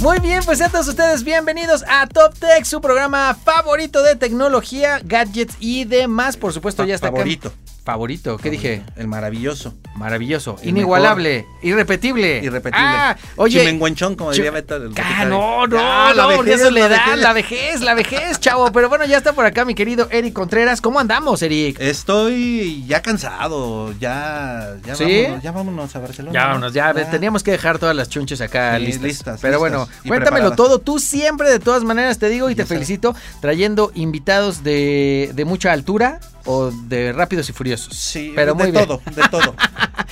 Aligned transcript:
Muy 0.00 0.18
bien, 0.20 0.42
pues 0.44 0.60
a 0.60 0.68
todos 0.68 0.88
ustedes 0.88 1.24
bienvenidos 1.24 1.82
a 1.88 2.06
Top 2.06 2.34
Tech, 2.38 2.64
su 2.64 2.80
programa 2.82 3.34
favorito 3.34 4.02
de 4.02 4.14
tecnología, 4.14 5.00
gadgets 5.02 5.56
y 5.58 5.84
demás. 5.84 6.36
Por 6.36 6.52
supuesto, 6.52 6.84
ya 6.84 6.94
está 6.94 7.08
acá. 7.08 7.16
Favorito. 7.16 7.52
Favorito, 7.82 8.36
¿qué 8.36 8.50
dije? 8.50 8.82
El 8.96 9.06
maravilloso. 9.06 9.72
Maravilloso, 9.94 10.56
El 10.60 10.70
inigualable, 10.70 11.46
irrepetible. 11.62 12.40
Irrepetible. 12.42 12.84
Ah, 12.84 13.16
oye. 13.36 13.60
Chimenguenchón, 13.60 14.16
como 14.16 14.32
diría 14.32 14.50
Beto. 14.50 14.74
el 14.74 14.92
Ah, 15.00 15.24
no, 15.24 15.68
no, 15.68 15.76
Ah, 15.80 16.12
no, 16.16 16.28
porque 16.34 16.54
eso 16.54 16.68
le 16.72 16.80
la 16.80 16.88
da 16.88 16.96
vejez. 17.06 17.18
la 17.20 17.32
vejez, 17.32 17.80
la 17.82 17.94
vejez, 17.94 18.40
chavo. 18.40 18.72
Pero 18.72 18.88
bueno, 18.88 19.04
ya 19.04 19.16
está 19.18 19.34
por 19.34 19.46
acá 19.46 19.64
mi 19.64 19.76
querido 19.76 20.08
Eric 20.10 20.32
Contreras. 20.32 20.80
¿Cómo 20.80 20.98
andamos, 20.98 21.40
Eric? 21.42 21.76
Estoy 21.80 22.84
ya 22.88 23.02
cansado, 23.02 23.92
ya, 24.00 24.74
ya, 24.84 24.96
¿Sí? 24.96 25.22
vámonos, 25.22 25.42
ya 25.44 25.52
vámonos 25.52 25.94
a 25.96 25.98
Barcelona. 26.00 26.34
Ya 26.34 26.40
¿no? 26.40 26.46
vámonos, 26.48 26.72
ya 26.74 26.92
teníamos 27.08 27.44
que 27.44 27.52
dejar 27.52 27.78
todas 27.78 27.94
las 27.94 28.08
chunches 28.08 28.40
acá 28.40 28.78
Sí, 28.78 28.84
listas. 28.86 29.02
listas, 29.04 29.40
Pero 29.40 29.58
listas 29.58 29.60
bueno, 29.60 29.85
y 30.04 30.08
cuéntamelo 30.08 30.50
preparadas. 30.50 30.56
todo. 30.56 30.78
Tú 30.78 30.98
siempre, 30.98 31.50
de 31.50 31.58
todas 31.58 31.84
maneras, 31.84 32.18
te 32.18 32.28
digo 32.28 32.50
y 32.50 32.54
te 32.54 32.66
felicito, 32.66 33.14
trayendo 33.40 33.92
invitados 33.94 34.62
de, 34.64 35.30
de 35.34 35.44
mucha 35.44 35.72
altura 35.72 36.20
o 36.44 36.70
de 36.70 37.12
rápidos 37.12 37.48
y 37.48 37.52
furiosos. 37.52 37.96
Sí, 37.96 38.32
pero 38.34 38.54
de 38.54 38.62
muy 38.62 38.70
bien. 38.72 38.86
todo, 38.86 39.00
de 39.14 39.22
todo. 39.30 39.54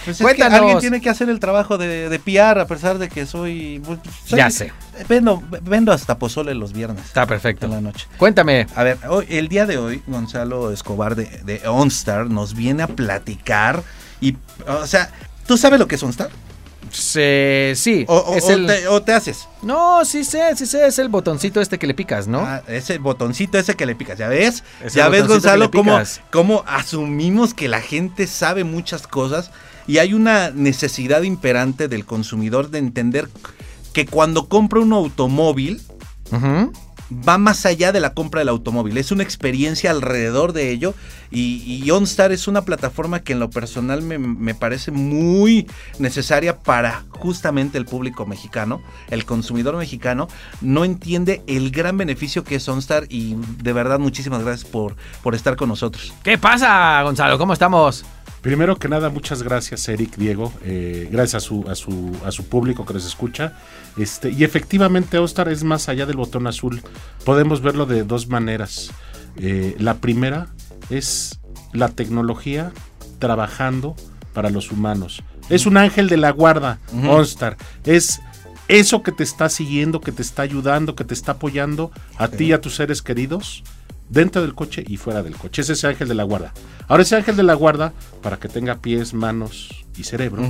Pues 0.04 0.16
es 0.16 0.18
que 0.18 0.24
Cuéntanos. 0.24 0.58
alguien 0.60 0.78
tiene 0.80 1.00
que 1.00 1.08
hacer 1.08 1.30
el 1.30 1.40
trabajo 1.40 1.78
de, 1.78 2.10
de 2.10 2.18
PR 2.18 2.60
a 2.60 2.66
pesar 2.66 2.98
de 2.98 3.08
que 3.08 3.24
soy, 3.24 3.80
pues, 3.86 4.00
soy- 4.26 4.38
Ya 4.38 4.50
sé. 4.50 4.70
Vendo, 5.08 5.42
vendo 5.62 5.92
hasta 5.92 6.18
pozole 6.18 6.54
los 6.54 6.74
viernes. 6.74 7.06
Está 7.06 7.24
perfecto. 7.26 7.64
En 7.64 7.72
la 7.72 7.80
noche. 7.80 8.06
Cuéntame. 8.18 8.66
A 8.74 8.82
ver, 8.82 8.98
hoy, 9.08 9.24
el 9.30 9.48
día 9.48 9.64
de 9.64 9.78
hoy, 9.78 10.02
Gonzalo 10.06 10.72
Escobar 10.72 11.16
de, 11.16 11.24
de 11.46 11.66
OnStar 11.66 12.26
nos 12.26 12.54
viene 12.54 12.82
a 12.82 12.86
platicar 12.88 13.82
y, 14.20 14.36
o 14.66 14.86
sea, 14.86 15.10
¿tú 15.46 15.56
sabes 15.56 15.78
lo 15.80 15.88
que 15.88 15.94
es 15.94 16.02
OnStar? 16.02 16.28
Sí, 16.94 18.04
O, 18.08 18.34
es 18.36 18.48
el... 18.48 18.66
te, 18.66 18.86
o 18.88 19.02
te 19.02 19.12
haces. 19.12 19.48
No, 19.62 20.04
sí 20.04 20.24
sé, 20.24 20.54
sí 20.56 20.66
sé, 20.66 20.86
es 20.86 20.98
el 20.98 21.08
botoncito 21.08 21.60
este 21.60 21.78
que 21.78 21.86
le 21.86 21.94
picas, 21.94 22.26
¿no? 22.28 22.40
Ah, 22.40 22.62
ese 22.68 22.98
botoncito 22.98 23.58
ese 23.58 23.74
que 23.74 23.86
le 23.86 23.94
picas, 23.94 24.18
¿ya 24.18 24.28
ves? 24.28 24.62
Ya 24.94 25.08
ves, 25.08 25.26
Gonzalo, 25.26 25.70
cómo, 25.70 25.98
cómo 26.30 26.64
asumimos 26.66 27.54
que 27.54 27.68
la 27.68 27.80
gente 27.80 28.26
sabe 28.26 28.64
muchas 28.64 29.06
cosas 29.06 29.50
y 29.86 29.98
hay 29.98 30.14
una 30.14 30.50
necesidad 30.50 31.22
imperante 31.22 31.88
del 31.88 32.04
consumidor 32.04 32.70
de 32.70 32.78
entender 32.78 33.28
que 33.92 34.06
cuando 34.06 34.48
compra 34.48 34.80
un 34.80 34.92
automóvil 34.92 35.82
Ujú. 36.32 36.72
Va 37.10 37.38
más 37.38 37.66
allá 37.66 37.92
de 37.92 38.00
la 38.00 38.14
compra 38.14 38.40
del 38.40 38.48
automóvil, 38.48 38.96
es 38.96 39.12
una 39.12 39.22
experiencia 39.22 39.90
alrededor 39.90 40.52
de 40.52 40.70
ello 40.70 40.94
y, 41.30 41.82
y 41.84 41.90
OnStar 41.90 42.32
es 42.32 42.48
una 42.48 42.62
plataforma 42.62 43.20
que 43.20 43.32
en 43.32 43.40
lo 43.40 43.50
personal 43.50 44.02
me, 44.02 44.18
me 44.18 44.54
parece 44.54 44.90
muy 44.90 45.66
necesaria 45.98 46.58
para 46.58 47.04
justamente 47.10 47.78
el 47.78 47.84
público 47.84 48.26
mexicano, 48.26 48.82
el 49.10 49.24
consumidor 49.24 49.76
mexicano 49.76 50.28
no 50.60 50.84
entiende 50.84 51.42
el 51.46 51.70
gran 51.70 51.96
beneficio 51.96 52.44
que 52.44 52.56
es 52.56 52.68
OnStar 52.68 53.06
y 53.08 53.36
de 53.62 53.72
verdad 53.72 53.98
muchísimas 53.98 54.42
gracias 54.42 54.70
por, 54.70 54.96
por 55.22 55.34
estar 55.34 55.56
con 55.56 55.68
nosotros. 55.68 56.12
¿Qué 56.22 56.38
pasa, 56.38 57.02
Gonzalo? 57.02 57.38
¿Cómo 57.38 57.52
estamos? 57.52 58.04
Primero 58.44 58.76
que 58.76 58.90
nada, 58.90 59.08
muchas 59.08 59.42
gracias, 59.42 59.88
Eric, 59.88 60.16
Diego. 60.16 60.52
eh, 60.64 61.08
gracias 61.10 61.42
a 61.42 61.46
su, 61.46 61.64
a, 61.66 61.74
su, 61.74 62.14
a 62.26 62.30
su 62.30 62.44
público 62.44 62.84
que 62.84 62.92
nos 62.92 63.06
escucha. 63.06 63.54
Este, 63.96 64.30
y 64.30 64.44
efectivamente, 64.44 65.16
Ostar 65.16 65.48
es 65.48 65.64
más 65.64 65.88
allá 65.88 66.04
del 66.04 66.18
botón 66.18 66.46
azul. 66.46 66.82
Podemos 67.24 67.62
verlo 67.62 67.86
de 67.86 68.04
dos 68.04 68.28
maneras. 68.28 68.90
Eh, 69.38 69.74
la 69.78 69.94
primera 69.94 70.48
es 70.90 71.40
la 71.72 71.88
tecnología 71.88 72.70
trabajando 73.18 73.96
para 74.34 74.50
los 74.50 74.70
humanos. 74.70 75.22
Es 75.48 75.64
un 75.64 75.78
ángel 75.78 76.10
de 76.10 76.18
la 76.18 76.30
guarda. 76.30 76.80
OnStar. 76.92 77.56
Es 77.84 78.20
eso 78.68 79.02
que 79.02 79.12
te 79.12 79.22
está 79.22 79.48
siguiendo, 79.48 80.02
que 80.02 80.12
te 80.12 80.20
está 80.20 80.42
ayudando, 80.42 80.94
que 80.94 81.04
te 81.04 81.14
está 81.14 81.32
apoyando 81.32 81.92
a 82.18 82.28
ti 82.28 82.44
y 82.44 82.52
a 82.52 82.60
tus 82.60 82.74
seres 82.74 83.00
queridos 83.00 83.64
dentro 84.08 84.42
del 84.42 84.54
coche 84.54 84.84
y 84.86 84.96
fuera 84.96 85.22
del 85.22 85.36
coche. 85.36 85.62
Es 85.62 85.70
ese 85.70 85.86
ángel 85.86 86.08
de 86.08 86.14
la 86.14 86.24
guarda. 86.24 86.52
Ahora 86.88 87.02
ese 87.02 87.16
ángel 87.16 87.36
de 87.36 87.42
la 87.42 87.54
guarda, 87.54 87.92
para 88.22 88.38
que 88.38 88.48
tenga 88.48 88.76
pies, 88.76 89.14
manos 89.14 89.84
y 89.96 90.04
cerebro, 90.04 90.42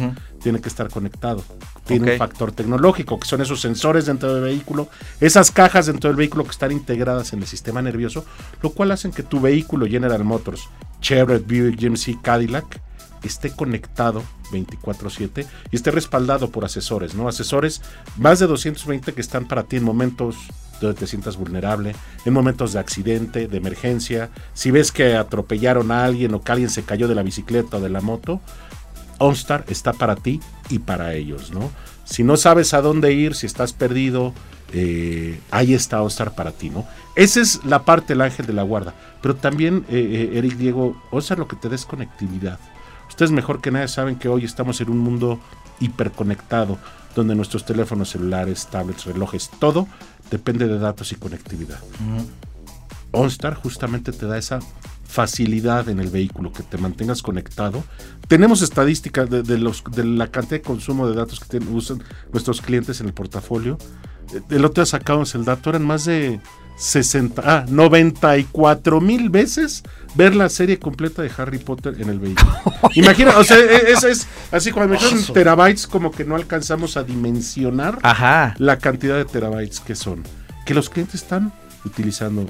tiene 0.43 0.61
que 0.61 0.69
estar 0.69 0.89
conectado. 0.89 1.45
Tiene 1.85 2.13
un 2.13 2.19
factor 2.19 2.51
tecnológico, 2.53 3.21
que 3.21 3.29
son 3.29 3.43
esos 3.43 3.61
sensores 3.61 4.07
dentro 4.07 4.35
del 4.35 4.43
vehículo, 4.43 4.89
esas 5.21 5.51
cajas 5.51 5.87
dentro 5.87 6.09
del 6.09 6.17
vehículo 6.17 6.45
que 6.45 6.51
están 6.51 6.73
integradas 6.73 7.33
en 7.33 7.41
el 7.41 7.47
sistema 7.47 7.83
nervioso, 7.83 8.25
lo 8.63 8.71
cual 8.71 8.91
hacen 8.91 9.13
que 9.13 9.23
tu 9.23 9.41
vehículo 9.41 9.87
General 9.87 10.25
Motors, 10.25 10.63
Chevrolet, 11.01 11.47
Buick, 11.47 11.79
GMC, 11.81 12.23
Cadillac, 12.23 12.81
esté 13.23 13.51
conectado 13.51 14.23
24/7 14.51 15.47
y 15.71 15.77
esté 15.77 15.91
respaldado 15.91 16.51
por 16.51 16.65
asesores, 16.65 17.15
¿no? 17.15 17.29
Asesores, 17.29 17.83
más 18.17 18.39
de 18.39 18.47
220 18.47 19.13
que 19.13 19.21
están 19.21 19.47
para 19.47 19.65
ti 19.65 19.77
en 19.77 19.85
momentos 19.85 20.37
donde 20.85 21.01
te 21.01 21.07
sientas 21.07 21.37
vulnerable, 21.37 21.95
en 22.25 22.33
momentos 22.33 22.73
de 22.73 22.79
accidente, 22.79 23.49
de 23.49 23.57
emergencia, 23.57 24.31
si 24.53 24.71
ves 24.71 24.93
que 24.93 25.17
atropellaron 25.17 25.91
a 25.91 26.05
alguien 26.05 26.35
o 26.35 26.43
que 26.43 26.53
alguien 26.53 26.71
se 26.71 26.83
cayó 26.83 27.09
de 27.09 27.15
la 27.15 27.23
bicicleta 27.23 27.77
o 27.77 27.81
de 27.81 27.89
la 27.89 28.01
moto, 28.01 28.41
OnStar 29.19 29.65
está 29.69 29.93
para 29.93 30.17
ti 30.17 30.41
y 30.69 30.81
para 30.81 31.15
ellos, 31.15 31.53
¿no? 31.53 31.71
Si 32.05 32.23
no 32.23 32.37
sabes 32.37 32.75
a 32.75 32.83
dónde 32.83 33.13
ir, 33.13 33.35
si 33.35 33.47
estás 33.47 33.73
perdido, 33.73 34.35
eh, 34.73 35.41
ahí 35.51 35.73
está 35.73 36.03
OnStar 36.03 36.35
para 36.35 36.53
ti, 36.53 36.71
¿no? 36.71 36.87
Esa 37.17 37.41
es 37.41 37.65
la 37.65 37.85
parte 37.85 38.09
del 38.09 38.23
ángel 38.23 38.47
de 38.47 38.53
la 38.53 38.63
guarda. 38.63 38.95
Pero 39.23 39.37
también, 39.37 39.87
eh, 39.89 40.31
eh, 40.33 40.39
Eric 40.39 40.57
Diego, 40.57 41.01
OnStar 41.11 41.39
lo 41.39 41.49
que 41.49 41.57
te 41.57 41.69
da 41.69 41.75
es 41.75 41.87
conectividad. 41.87 42.59
Ustedes 43.09 43.31
mejor 43.31 43.61
que 43.61 43.71
nadie 43.71 43.89
saben 43.89 44.17
que 44.17 44.29
hoy 44.29 44.45
estamos 44.45 44.81
en 44.81 44.91
un 44.91 44.99
mundo 44.99 45.39
hiperconectado, 45.81 46.79
donde 47.15 47.35
nuestros 47.35 47.65
teléfonos 47.65 48.11
celulares, 48.11 48.67
tablets, 48.67 49.07
relojes, 49.07 49.51
todo 49.59 49.87
depende 50.37 50.67
de 50.67 50.79
datos 50.79 51.13
y 51.13 51.15
conectividad. 51.17 51.79
OnStar 53.13 53.55
justamente 53.55 54.11
te 54.13 54.27
da 54.27 54.37
esa 54.37 54.59
facilidad 55.07 55.89
en 55.89 56.01
el 56.01 56.09
vehículo, 56.09 56.53
que 56.53 56.65
te 56.65 56.77
mantengas 56.79 57.23
conectado. 57.23 57.85
Tenemos 58.27 58.63
estadísticas 58.63 59.31
de, 59.31 59.43
de 59.45 59.59
los, 59.59 59.85
de 59.93 60.03
la 60.05 60.27
cantidad 60.29 60.57
de 60.59 60.63
consumo 60.63 61.09
de 61.09 61.15
datos 61.15 61.39
que 61.39 61.47
tienen- 61.47 61.73
usan 61.75 62.03
nuestros 62.33 62.61
clientes 62.61 63.01
en 63.01 63.07
el 63.07 63.15
portafolio. 63.15 63.79
Eh, 64.35 64.41
El 64.51 64.65
otro 64.65 64.83
día 64.83 64.91
sacamos 64.91 65.35
el 65.37 65.45
dato, 65.45 65.71
eran 65.71 65.85
más 65.87 66.05
de 66.05 66.41
60, 66.77 67.43
ah, 67.45 67.65
94 67.69 69.01
mil 69.01 69.31
veces 69.31 69.83
ver 70.15 70.35
la 70.35 70.49
serie 70.49 70.79
completa 70.79 71.23
de 71.23 71.31
Harry 71.37 71.59
Potter 71.59 71.97
en 72.01 72.09
el 72.09 72.19
vehículo. 72.19 72.53
Imagina, 72.95 73.37
o 73.39 73.45
sea, 73.45 73.59
e- 73.59 73.91
eso 73.93 74.09
es 74.09 74.27
así 74.51 74.71
cuando 74.71 74.95
me 74.99 75.33
terabytes, 75.33 75.87
como 75.87 76.11
que 76.11 76.25
no 76.25 76.37
alcanzamos 76.37 76.97
a 76.97 77.05
dimensionar 77.05 77.99
Ajá. 78.03 78.55
la 78.59 78.79
cantidad 78.79 79.17
de 79.17 79.25
terabytes 79.25 79.81
que 79.81 79.95
son. 79.95 80.23
Que 80.67 80.75
los 80.75 80.91
clientes 80.91 81.23
están 81.23 81.53
utilizando 81.85 82.47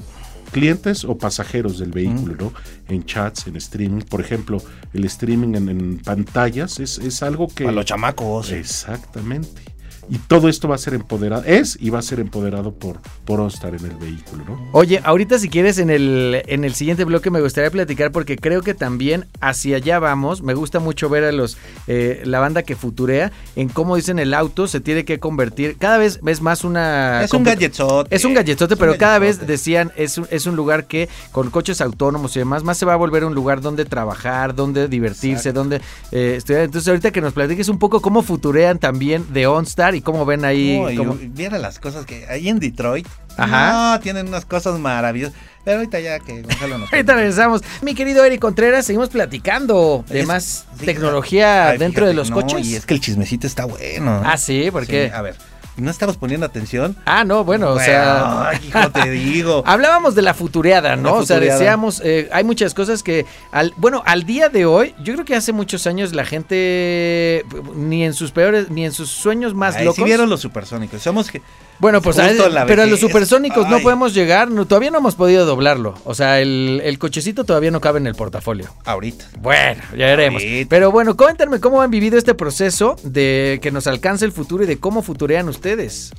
clientes 0.51 1.03
o 1.03 1.17
pasajeros 1.17 1.79
del 1.79 1.91
vehículo, 1.91 2.35
¿no? 2.39 2.53
En 2.87 3.03
chats, 3.05 3.47
en 3.47 3.57
streaming. 3.57 4.01
Por 4.03 4.21
ejemplo, 4.21 4.61
el 4.93 5.03
streaming 5.05 5.55
en, 5.55 5.69
en 5.69 5.97
pantallas 5.99 6.79
es, 6.79 6.97
es 6.99 7.21
algo 7.23 7.47
que... 7.47 7.65
Para 7.65 7.75
los 7.75 7.85
chamacos. 7.85 8.51
Exactamente. 8.51 9.61
Y 10.09 10.17
todo 10.17 10.49
esto 10.49 10.67
va 10.67 10.75
a 10.75 10.77
ser 10.77 10.93
empoderado, 10.93 11.43
es 11.45 11.77
y 11.79 11.89
va 11.89 11.99
a 11.99 12.01
ser 12.01 12.19
empoderado 12.19 12.73
por, 12.73 12.99
por 13.25 13.39
OnStar 13.39 13.75
en 13.75 13.85
el 13.85 13.95
vehículo, 13.97 14.43
¿no? 14.45 14.69
Oye, 14.71 15.01
ahorita 15.03 15.39
si 15.39 15.49
quieres 15.49 15.77
en 15.79 15.89
el, 15.89 16.43
en 16.47 16.63
el 16.63 16.73
siguiente 16.75 17.03
bloque 17.05 17.31
me 17.31 17.41
gustaría 17.41 17.71
platicar 17.71 18.11
porque 18.11 18.37
creo 18.37 18.61
que 18.61 18.73
también 18.73 19.25
hacia 19.41 19.77
allá 19.77 19.99
vamos. 19.99 20.41
Me 20.41 20.53
gusta 20.53 20.79
mucho 20.79 21.09
ver 21.09 21.23
a 21.23 21.31
los 21.31 21.57
eh, 21.87 22.21
la 22.25 22.39
banda 22.39 22.63
que 22.63 22.75
futurea 22.75 23.31
en 23.55 23.69
cómo 23.69 23.95
dicen 23.95 24.19
el 24.19 24.33
auto 24.33 24.67
se 24.67 24.79
tiene 24.79 25.05
que 25.05 25.19
convertir. 25.19 25.77
Cada 25.77 25.97
vez 25.97 26.19
ves 26.21 26.41
más 26.41 26.63
una... 26.63 27.23
Es 27.23 27.33
un 27.33 27.43
gadgetzote. 27.43 28.15
Es 28.15 28.25
un 28.25 28.35
un 28.37 28.77
pero 28.77 28.97
cada 28.97 29.19
vez 29.19 29.37
gadgetzote. 29.37 29.51
decían, 29.51 29.91
es 29.95 30.17
un, 30.17 30.27
es 30.29 30.45
un 30.45 30.55
lugar 30.55 30.85
que 30.85 31.09
con 31.31 31.49
coches 31.49 31.81
autónomos 31.81 32.35
y 32.35 32.39
demás, 32.39 32.63
más 32.63 32.77
se 32.77 32.85
va 32.85 32.93
a 32.93 32.97
volver 32.97 33.23
un 33.23 33.33
lugar 33.33 33.61
donde 33.61 33.85
trabajar, 33.85 34.55
donde 34.55 34.87
divertirse, 34.87 35.51
donde 35.51 35.81
eh, 36.11 36.35
estudiar. 36.37 36.63
Entonces 36.63 36.87
ahorita 36.87 37.11
que 37.11 37.21
nos 37.21 37.33
platiques 37.33 37.69
un 37.69 37.79
poco 37.79 38.01
cómo 38.01 38.21
futurean 38.21 38.79
también 38.79 39.25
de 39.33 39.47
OnStar 39.47 39.94
y 39.95 40.01
cómo 40.01 40.25
ven 40.25 40.45
ahí... 40.45 40.79
No, 40.79 40.89
y 40.91 40.95
cómo- 40.97 41.17
viera 41.19 41.57
las 41.57 41.79
cosas 41.79 42.05
que 42.05 42.25
hay 42.27 42.49
en 42.49 42.59
Detroit. 42.59 43.07
Ajá. 43.37 43.93
No, 43.95 43.99
tienen 44.01 44.27
unas 44.27 44.45
cosas 44.45 44.79
maravillosas. 44.79 45.35
Pero 45.63 45.77
ahorita 45.77 45.99
ya 45.99 46.19
que 46.19 46.41
Gonzalo 46.43 46.77
nos 46.77 46.93
Ahorita 46.93 47.15
regresamos. 47.15 47.61
Mi 47.81 47.95
querido 47.95 48.23
Eric 48.23 48.39
Contreras, 48.39 48.85
seguimos 48.85 49.09
platicando 49.09 50.05
de 50.07 50.21
Es- 50.21 50.27
más 50.27 50.65
sí, 50.79 50.85
tecnología 50.85 51.69
ay, 51.69 51.77
dentro 51.77 52.01
fíjate, 52.05 52.07
de 52.09 52.13
los 52.13 52.29
no, 52.29 52.35
coches. 52.35 52.65
Y 52.67 52.75
es 52.75 52.85
que 52.85 52.93
el 52.93 53.01
chismecito 53.01 53.47
está 53.47 53.65
bueno. 53.65 54.21
Ah, 54.23 54.37
sí, 54.37 54.69
¿por 54.71 54.85
Sí, 54.85 54.91
qué? 54.91 55.11
A 55.13 55.21
ver, 55.21 55.35
no 55.77 55.91
estamos 55.91 56.17
poniendo 56.17 56.45
atención. 56.45 56.95
Ah, 57.05 57.23
no, 57.23 57.43
bueno, 57.43 57.71
o 57.71 57.79
sea. 57.79 58.49
Ay, 58.49 58.59
hijo, 58.67 58.91
te 58.91 59.09
digo. 59.11 59.63
Hablábamos 59.65 60.15
de 60.15 60.21
la 60.21 60.33
futureada, 60.33 60.95
¿no? 60.95 61.09
La 61.09 61.15
O 61.15 61.25
sea, 61.25 61.39
decíamos, 61.39 62.01
eh, 62.03 62.29
hay 62.31 62.43
muchas 62.43 62.73
cosas 62.73 63.03
que, 63.03 63.25
al, 63.51 63.73
bueno, 63.77 64.01
al 64.05 64.23
día 64.23 64.49
de 64.49 64.65
hoy, 64.65 64.95
yo 65.03 65.13
creo 65.13 65.25
que 65.25 65.35
hace 65.35 65.51
muchos 65.51 65.85
años 65.87 66.13
la 66.13 66.25
gente, 66.25 67.45
ni 67.75 68.03
en 68.03 68.13
sus 68.13 68.31
peores, 68.31 68.69
ni 68.69 68.85
en 68.85 68.91
sus 68.91 69.09
sueños 69.09 69.53
más 69.53 69.79
locos. 69.79 69.95
sí 69.97 70.03
vieron 70.03 70.29
los 70.29 70.41
supersónicos. 70.41 71.01
Somos 71.01 71.29
que. 71.29 71.41
Bueno, 71.79 72.01
pues 72.01 72.15
Justo 72.15 72.45
a- 72.45 72.65
pero 72.65 72.83
a 72.83 72.85
los 72.85 72.99
supersónicos 73.01 73.67
no 73.67 73.79
podemos 73.81 74.13
llegar, 74.13 74.49
no- 74.49 74.65
todavía 74.65 74.91
no 74.91 74.99
hemos 74.99 75.15
podido 75.15 75.45
doblarlo. 75.45 75.95
O 76.05 76.13
sea, 76.13 76.39
el, 76.39 76.81
el 76.83 76.97
cochecito 76.99 77.43
todavía 77.43 77.69
no 77.71 77.81
cabe 77.81 77.99
en 77.99 78.07
el 78.07 78.15
portafolio. 78.15 78.69
Ahorita. 78.85 79.25
Bueno, 79.41 79.81
ya 79.91 80.05
veremos. 80.07 80.41
Ahorita. 80.41 80.69
Pero 80.69 80.91
bueno, 80.91 81.17
cuéntenme 81.17 81.59
cómo 81.59 81.81
han 81.81 81.91
vivido 81.91 82.17
este 82.17 82.33
proceso 82.33 82.95
de 83.03 83.59
que 83.61 83.71
nos 83.71 83.87
alcance 83.87 84.23
el 84.23 84.31
futuro 84.31 84.63
y 84.63 84.67
de 84.67 84.77
cómo 84.77 85.01
futurean 85.01 85.49
ustedes. 85.49 86.11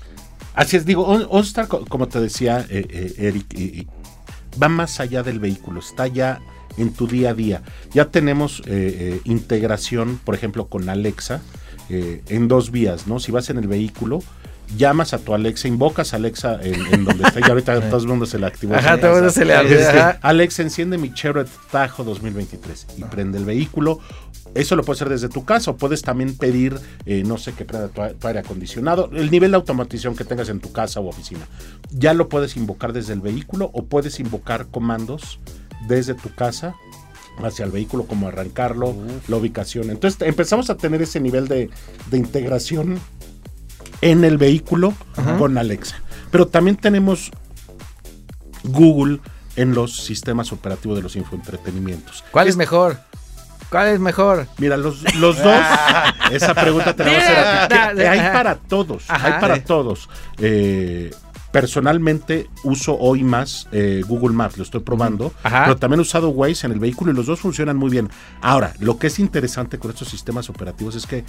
Así 0.55 0.76
es, 0.76 0.85
digo, 0.85 1.06
All- 1.06 1.26
All 1.31 1.43
Star, 1.44 1.69
co- 1.69 1.85
como 1.87 2.06
te 2.08 2.20
decía 2.20 2.64
eh, 2.69 2.87
eh, 2.91 3.14
Eric, 3.19 3.88
va 4.62 4.69
más 4.69 5.00
allá 5.00 5.23
del 5.23 5.38
vehículo, 5.38 5.81
está 5.81 6.06
ya 6.06 6.41
en 6.79 6.93
tu 6.93 7.06
día 7.06 7.31
a 7.31 7.35
día. 7.35 7.62
Ya 7.93 8.06
tenemos 8.06 8.61
eh, 8.61 8.64
eh, 8.67 9.20
integración, 9.25 10.20
por 10.23 10.35
ejemplo, 10.35 10.67
con 10.67 10.88
Alexa 10.91 11.41
eh, 11.88 12.23
en 12.29 12.49
dos 12.49 12.70
vías, 12.70 13.06
¿no? 13.06 13.20
Si 13.20 13.32
vas 13.32 13.49
en 13.50 13.56
el 13.58 13.69
vehículo, 13.69 14.23
llamas 14.77 15.13
a 15.15 15.19
tu 15.19 15.35
Alexa, 15.35 15.69
invocas 15.69 16.13
a 16.13 16.17
Alexa 16.17 16.59
en, 16.63 16.95
en 16.95 17.05
donde 17.05 17.25
está, 17.25 17.41
y 17.41 17.49
ahorita 17.49 17.81
todo 17.91 18.01
el 18.01 18.09
mundo 18.09 18.27
se 18.27 18.39
le 18.39 18.47
activó. 18.47 18.75
Ajá, 18.75 18.99
todo 18.99 19.11
el 19.11 19.17
mundo 19.17 19.31
se 19.31 19.45
le 19.45 19.55
activó, 19.55 19.81
ajá. 19.89 20.19
Alexa, 20.23 20.63
enciende 20.63 20.99
mi 20.99 21.13
Chevrolet 21.13 21.49
Tajo 21.71 22.05
2023 22.05 22.87
y 22.97 23.05
prende 23.05 23.39
el 23.39 23.45
vehículo. 23.45 24.01
Eso 24.55 24.75
lo 24.75 24.85
puedes 24.85 25.03
hacer 25.03 25.11
desde 25.11 25.29
tu 25.29 25.45
casa 25.45 25.73
o 25.73 25.77
puedes 25.77 26.03
también 26.03 26.35
pedir, 26.37 26.79
eh, 27.05 27.23
no 27.27 27.37
sé, 27.37 27.53
que 27.53 27.65
prenda 27.65 27.89
tu, 27.89 28.27
aire 28.27 28.39
acondicionado, 28.39 29.11
el 29.13 29.31
nivel 29.31 29.51
de 29.51 29.57
automatización 29.57 30.17
que 30.17 30.25
tengas 30.25 30.49
en 30.49 30.61
tu 30.61 30.73
casa 30.73 31.01
o 31.01 31.09
oficina. 31.09 31.47
Ya 31.91 32.15
lo 32.15 32.29
puedes 32.29 32.57
invocar 32.57 32.93
desde 32.93 33.13
el 33.13 33.21
vehículo 33.21 33.71
o 33.75 33.85
puedes 33.85 34.19
invocar 34.19 34.67
comandos 34.69 35.41
desde 35.89 36.15
tu 36.15 36.35
casa 36.35 36.75
hacia 37.45 37.67
el 37.67 37.71
vehículo, 37.71 38.07
como 38.07 38.29
arrancarlo, 38.29 38.95
la 39.29 39.37
ubicación. 39.37 39.91
Entonces 39.91 40.23
empezamos 40.23 40.71
a 40.71 40.77
tener 40.77 41.03
ese 41.03 41.21
nivel 41.21 41.49
de, 41.49 41.69
de 42.11 42.17
integración 42.17 42.99
en 44.00 44.25
el 44.25 44.38
vehículo 44.38 44.94
con 45.38 45.56
Alexa. 45.58 45.96
Pero 46.31 46.46
también 46.48 46.76
tenemos 46.76 47.31
Google 48.64 49.20
en 49.56 49.75
los 49.75 49.96
sistemas 49.96 50.52
operativos 50.52 50.96
de 50.96 51.02
los 51.02 51.16
infoentretenimientos. 51.16 52.25
¿Cuál 52.31 52.48
es 52.48 52.56
mejor? 52.56 52.98
¿Cuál 53.70 53.88
es 53.88 54.00
mejor? 54.00 54.46
Mira, 54.58 54.76
los, 54.76 55.02
los 55.16 55.43
dos, 55.43 55.60
esa 56.31 56.54
pregunta 56.54 56.94
te 56.94 57.04
la 57.04 57.10
voy 57.10 57.19
a 57.19 57.64
hacer 57.64 57.78
a 57.78 57.94
ti. 57.94 58.02
Hay 58.02 58.19
para 58.32 58.54
todos, 58.56 59.04
Ajá. 59.08 59.26
hay 59.34 59.40
para 59.40 59.56
Sí. 59.56 59.62
todos. 59.66 60.08
Eh, 60.38 61.10
personalmente 61.50 62.48
uso 62.64 62.96
hoy 62.98 63.25
más 63.25 63.66
eh, 63.72 64.02
Google 64.06 64.34
Maps, 64.37 64.58
lo 64.58 64.62
estoy 64.62 64.81
probando, 64.82 65.32
Ajá. 65.43 65.62
pero 65.64 65.76
también 65.78 66.00
he 66.00 66.02
usado 66.02 66.28
Waze 66.28 66.66
en 66.66 66.72
el 66.75 66.78
vehículo 66.78 67.12
y 67.12 67.14
los 67.14 67.26
dos 67.26 67.40
funcionan 67.40 67.76
muy 67.76 67.90
bien. 67.90 68.10
Ahora, 68.43 68.75
lo 68.78 68.98
que 68.98 69.06
es 69.06 69.19
interesante 69.19 69.78
con 69.78 69.90
estos 69.90 70.08
sistemas 70.08 70.50
operativos 70.50 70.94
es 70.96 71.06
que 71.06 71.25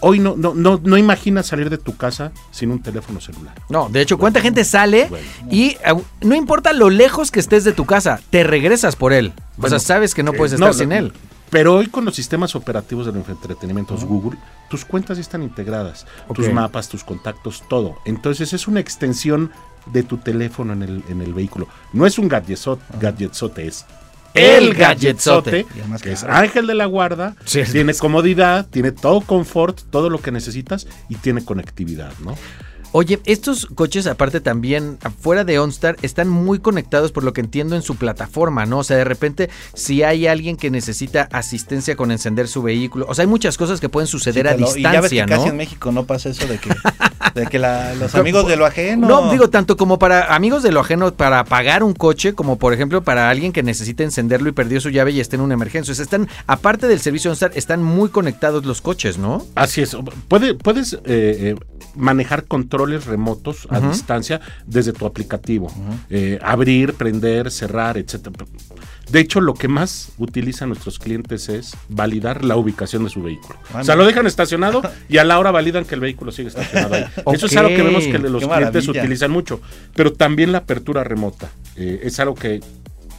hoy 0.00 0.18
no, 0.18 0.34
no, 0.36 0.54
no, 0.54 0.80
no 0.82 0.98
imaginas 0.98 1.46
salir 1.46 1.70
de 1.70 1.78
tu 1.78 1.96
casa 1.96 2.32
sin 2.50 2.70
un 2.70 2.82
teléfono 2.82 3.20
celular. 3.20 3.54
No, 3.68 3.88
de 3.88 4.00
hecho, 4.00 4.18
¿cuánta 4.18 4.40
gente 4.40 4.64
sale 4.64 5.06
Bueno. 5.08 5.26
y 5.50 5.76
no 6.20 6.34
importa 6.34 6.72
lo 6.72 6.90
lejos 6.90 7.30
que 7.30 7.40
estés 7.40 7.64
de 7.64 7.72
tu 7.72 7.84
casa, 7.86 8.20
te 8.30 8.44
regresas 8.44 8.96
por 8.96 9.12
él? 9.12 9.32
o 9.60 9.68
sea, 9.68 9.78
sabes 9.78 10.14
que 10.14 10.22
no 10.22 10.32
puedes 10.32 10.52
estar 10.52 10.68
no, 10.68 10.74
sin 10.74 10.92
él. 10.92 11.12
Pero 11.50 11.74
hoy 11.76 11.86
con 11.86 12.04
los 12.04 12.16
sistemas 12.16 12.56
operativos 12.56 13.06
de 13.06 13.12
los 13.12 13.28
entretenimientos 13.28 14.04
Google, 14.04 14.38
tus 14.68 14.84
cuentas 14.84 15.18
están 15.18 15.42
integradas, 15.42 16.06
tus 16.34 16.52
mapas, 16.52 16.88
tus 16.88 17.04
contactos, 17.04 17.62
todo. 17.68 17.96
Entonces 18.04 18.52
es 18.52 18.66
una 18.66 18.80
extensión 18.80 19.52
de 19.86 20.02
tu 20.02 20.16
teléfono 20.16 20.72
en 20.72 20.82
el, 20.82 21.04
en 21.08 21.20
el 21.20 21.32
vehículo. 21.32 21.68
No 21.92 22.06
es 22.06 22.18
un 22.18 22.28
gadgetzote, 22.28 22.82
gadgetzote, 22.98 23.66
es 23.66 23.86
El 24.34 24.74
gadgetzote. 24.74 25.64
gadgetzote, 25.64 26.02
que 26.02 26.12
es 26.12 26.24
ángel 26.24 26.66
de 26.66 26.74
la 26.74 26.86
guarda, 26.86 27.34
Sí, 27.44 27.62
tiene 27.70 27.94
comodidad, 27.94 28.66
tiene 28.68 28.92
todo 28.92 29.20
confort, 29.20 29.80
todo 29.90 30.10
lo 30.10 30.20
que 30.20 30.32
necesitas 30.32 30.86
y 31.08 31.14
tiene 31.16 31.44
conectividad, 31.44 32.12
¿no? 32.24 32.36
Oye, 32.96 33.18
estos 33.24 33.66
coches 33.66 34.06
aparte 34.06 34.40
también 34.40 34.98
afuera 35.02 35.42
de 35.42 35.58
OnStar 35.58 35.96
están 36.02 36.28
muy 36.28 36.60
conectados 36.60 37.10
por 37.10 37.24
lo 37.24 37.32
que 37.32 37.40
entiendo 37.40 37.74
en 37.74 37.82
su 37.82 37.96
plataforma, 37.96 38.66
¿no? 38.66 38.78
O 38.78 38.84
sea, 38.84 38.96
de 38.96 39.02
repente 39.02 39.50
si 39.74 40.04
hay 40.04 40.28
alguien 40.28 40.56
que 40.56 40.70
necesita 40.70 41.28
asistencia 41.32 41.96
con 41.96 42.12
encender 42.12 42.46
su 42.46 42.62
vehículo, 42.62 43.06
o 43.08 43.14
sea, 43.16 43.24
hay 43.24 43.26
muchas 43.28 43.56
cosas 43.58 43.80
que 43.80 43.88
pueden 43.88 44.06
suceder 44.06 44.46
a 44.46 44.54
Sí, 44.54 44.60
lo- 44.60 44.76
y 44.76 44.82
ya 44.82 45.00
ves 45.00 45.10
que 45.10 45.16
distancia, 45.16 45.26
casi 45.26 45.44
¿no? 45.46 45.50
en 45.50 45.56
México 45.56 45.90
no 45.90 46.04
pasa 46.04 46.28
eso 46.28 46.46
de 46.46 46.58
que, 46.58 46.70
de 47.34 47.46
que 47.48 47.58
la- 47.58 47.96
los 47.96 48.14
amigos 48.14 48.46
de 48.46 48.56
lo 48.56 48.64
ajeno. 48.64 49.08
No, 49.08 49.32
digo, 49.32 49.50
tanto 49.50 49.76
como 49.76 49.98
para 49.98 50.32
amigos 50.32 50.62
de 50.62 50.70
lo 50.70 50.78
ajeno, 50.78 51.12
para 51.14 51.44
pagar 51.44 51.82
un 51.82 51.94
coche, 51.94 52.34
como 52.34 52.58
por 52.58 52.72
ejemplo 52.74 53.02
para 53.02 53.28
alguien 53.28 53.50
que 53.52 53.64
necesita 53.64 54.04
encenderlo 54.04 54.48
y 54.50 54.52
perdió 54.52 54.80
su 54.80 54.90
llave 54.90 55.10
y 55.10 55.18
está 55.18 55.34
en 55.34 55.42
una 55.42 55.54
emergencia. 55.54 55.90
O 55.90 55.94
sea, 55.96 56.04
están, 56.04 56.28
aparte 56.46 56.86
del 56.86 57.00
servicio 57.00 57.28
OnStar, 57.32 57.50
están 57.56 57.82
muy 57.82 58.08
conectados 58.10 58.64
los 58.64 58.80
coches, 58.80 59.18
¿no? 59.18 59.44
Así 59.56 59.82
es. 59.82 59.96
Puede- 60.28 60.54
puedes 60.54 60.92
eh, 60.92 61.00
eh, 61.06 61.54
manejar 61.94 62.44
controles 62.44 63.06
remotos 63.06 63.66
a 63.70 63.80
distancia 63.80 64.40
desde 64.66 64.92
tu 64.92 65.06
aplicativo. 65.06 65.72
Eh, 66.10 66.38
abrir, 66.42 66.94
prender, 66.94 67.50
cerrar, 67.50 67.96
etcétera. 67.98 68.44
De 69.10 69.20
hecho, 69.20 69.40
lo 69.40 69.54
que 69.54 69.68
más 69.68 70.12
utilizan 70.18 70.70
nuestros 70.70 70.98
clientes 70.98 71.48
es 71.48 71.76
validar 71.88 72.44
la 72.44 72.56
ubicación 72.56 73.04
de 73.04 73.10
su 73.10 73.22
vehículo. 73.22 73.58
O 73.78 73.84
sea, 73.84 73.96
lo 73.96 74.06
dejan 74.06 74.26
estacionado 74.26 74.82
y 75.08 75.18
a 75.18 75.24
la 75.24 75.38
hora 75.38 75.50
validan 75.50 75.84
que 75.84 75.94
el 75.94 76.00
vehículo 76.00 76.32
sigue 76.32 76.48
estacionado 76.48 76.94
ahí. 76.94 77.04
Eso 77.34 77.46
es 77.46 77.56
algo 77.56 77.68
que 77.70 77.82
vemos 77.82 78.04
que 78.04 78.18
los 78.18 78.42
Qué 78.42 78.48
clientes 78.48 78.48
maravilla. 78.48 79.02
utilizan 79.02 79.30
mucho. 79.30 79.60
Pero 79.94 80.12
también 80.12 80.52
la 80.52 80.58
apertura 80.58 81.04
remota. 81.04 81.50
Eh, 81.76 82.00
es 82.04 82.18
algo 82.18 82.34
que 82.34 82.60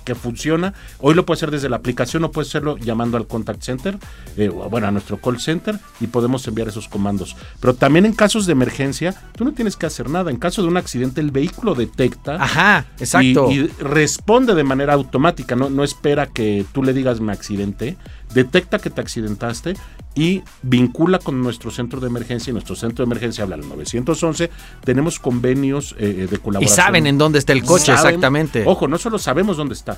que 0.05 0.15
funciona. 0.15 0.73
Hoy 0.99 1.13
lo 1.15 1.25
puede 1.25 1.39
hacer 1.39 1.51
desde 1.51 1.67
la 1.67 1.77
aplicación 1.77 2.23
o 2.23 2.31
puede 2.31 2.47
hacerlo 2.47 2.77
llamando 2.77 3.17
al 3.17 3.27
contact 3.27 3.61
center, 3.61 3.97
eh, 4.37 4.49
o, 4.49 4.69
bueno, 4.69 4.87
a 4.87 4.91
nuestro 4.91 5.17
call 5.17 5.39
center 5.39 5.77
y 5.99 6.07
podemos 6.07 6.47
enviar 6.47 6.69
esos 6.69 6.87
comandos. 6.87 7.35
Pero 7.59 7.73
también 7.73 8.05
en 8.05 8.13
casos 8.13 8.45
de 8.45 8.53
emergencia, 8.53 9.13
tú 9.35 9.43
no 9.43 9.53
tienes 9.53 9.75
que 9.75 9.85
hacer 9.85 10.09
nada. 10.09 10.31
En 10.31 10.37
caso 10.37 10.61
de 10.61 10.69
un 10.69 10.77
accidente, 10.77 11.19
el 11.19 11.31
vehículo 11.31 11.75
detecta 11.75 12.35
Ajá, 12.41 12.85
y, 12.97 13.03
exacto. 13.03 13.51
y 13.51 13.67
responde 13.79 14.55
de 14.55 14.63
manera 14.63 14.93
automática. 14.93 15.55
No, 15.55 15.69
no 15.69 15.83
espera 15.83 16.27
que 16.27 16.65
tú 16.71 16.83
le 16.83 16.93
digas 16.93 17.19
me 17.19 17.33
accidenté. 17.33 17.97
Detecta 18.33 18.79
que 18.79 18.89
te 18.89 19.01
accidentaste 19.01 19.75
y 20.15 20.41
vincula 20.61 21.19
con 21.19 21.41
nuestro 21.43 21.71
centro 21.71 21.99
de 21.99 22.07
emergencia. 22.07 22.49
Y 22.51 22.53
nuestro 22.53 22.75
centro 22.75 23.03
de 23.03 23.07
emergencia 23.09 23.43
habla 23.43 23.55
al 23.55 23.67
911. 23.67 24.49
Tenemos 24.83 25.19
convenios 25.19 25.93
eh, 25.99 26.27
de 26.29 26.35
y 26.35 26.39
colaboración. 26.39 26.75
saben 26.75 27.05
en 27.07 27.17
dónde 27.17 27.39
está 27.39 27.51
el 27.53 27.63
coche, 27.63 27.91
Saben- 27.93 28.05
exactamente. 28.07 28.63
Ojo, 28.65 28.87
no 28.87 28.97
solo 28.97 29.19
sabemos 29.19 29.57
dónde 29.57 29.73
está, 29.73 29.97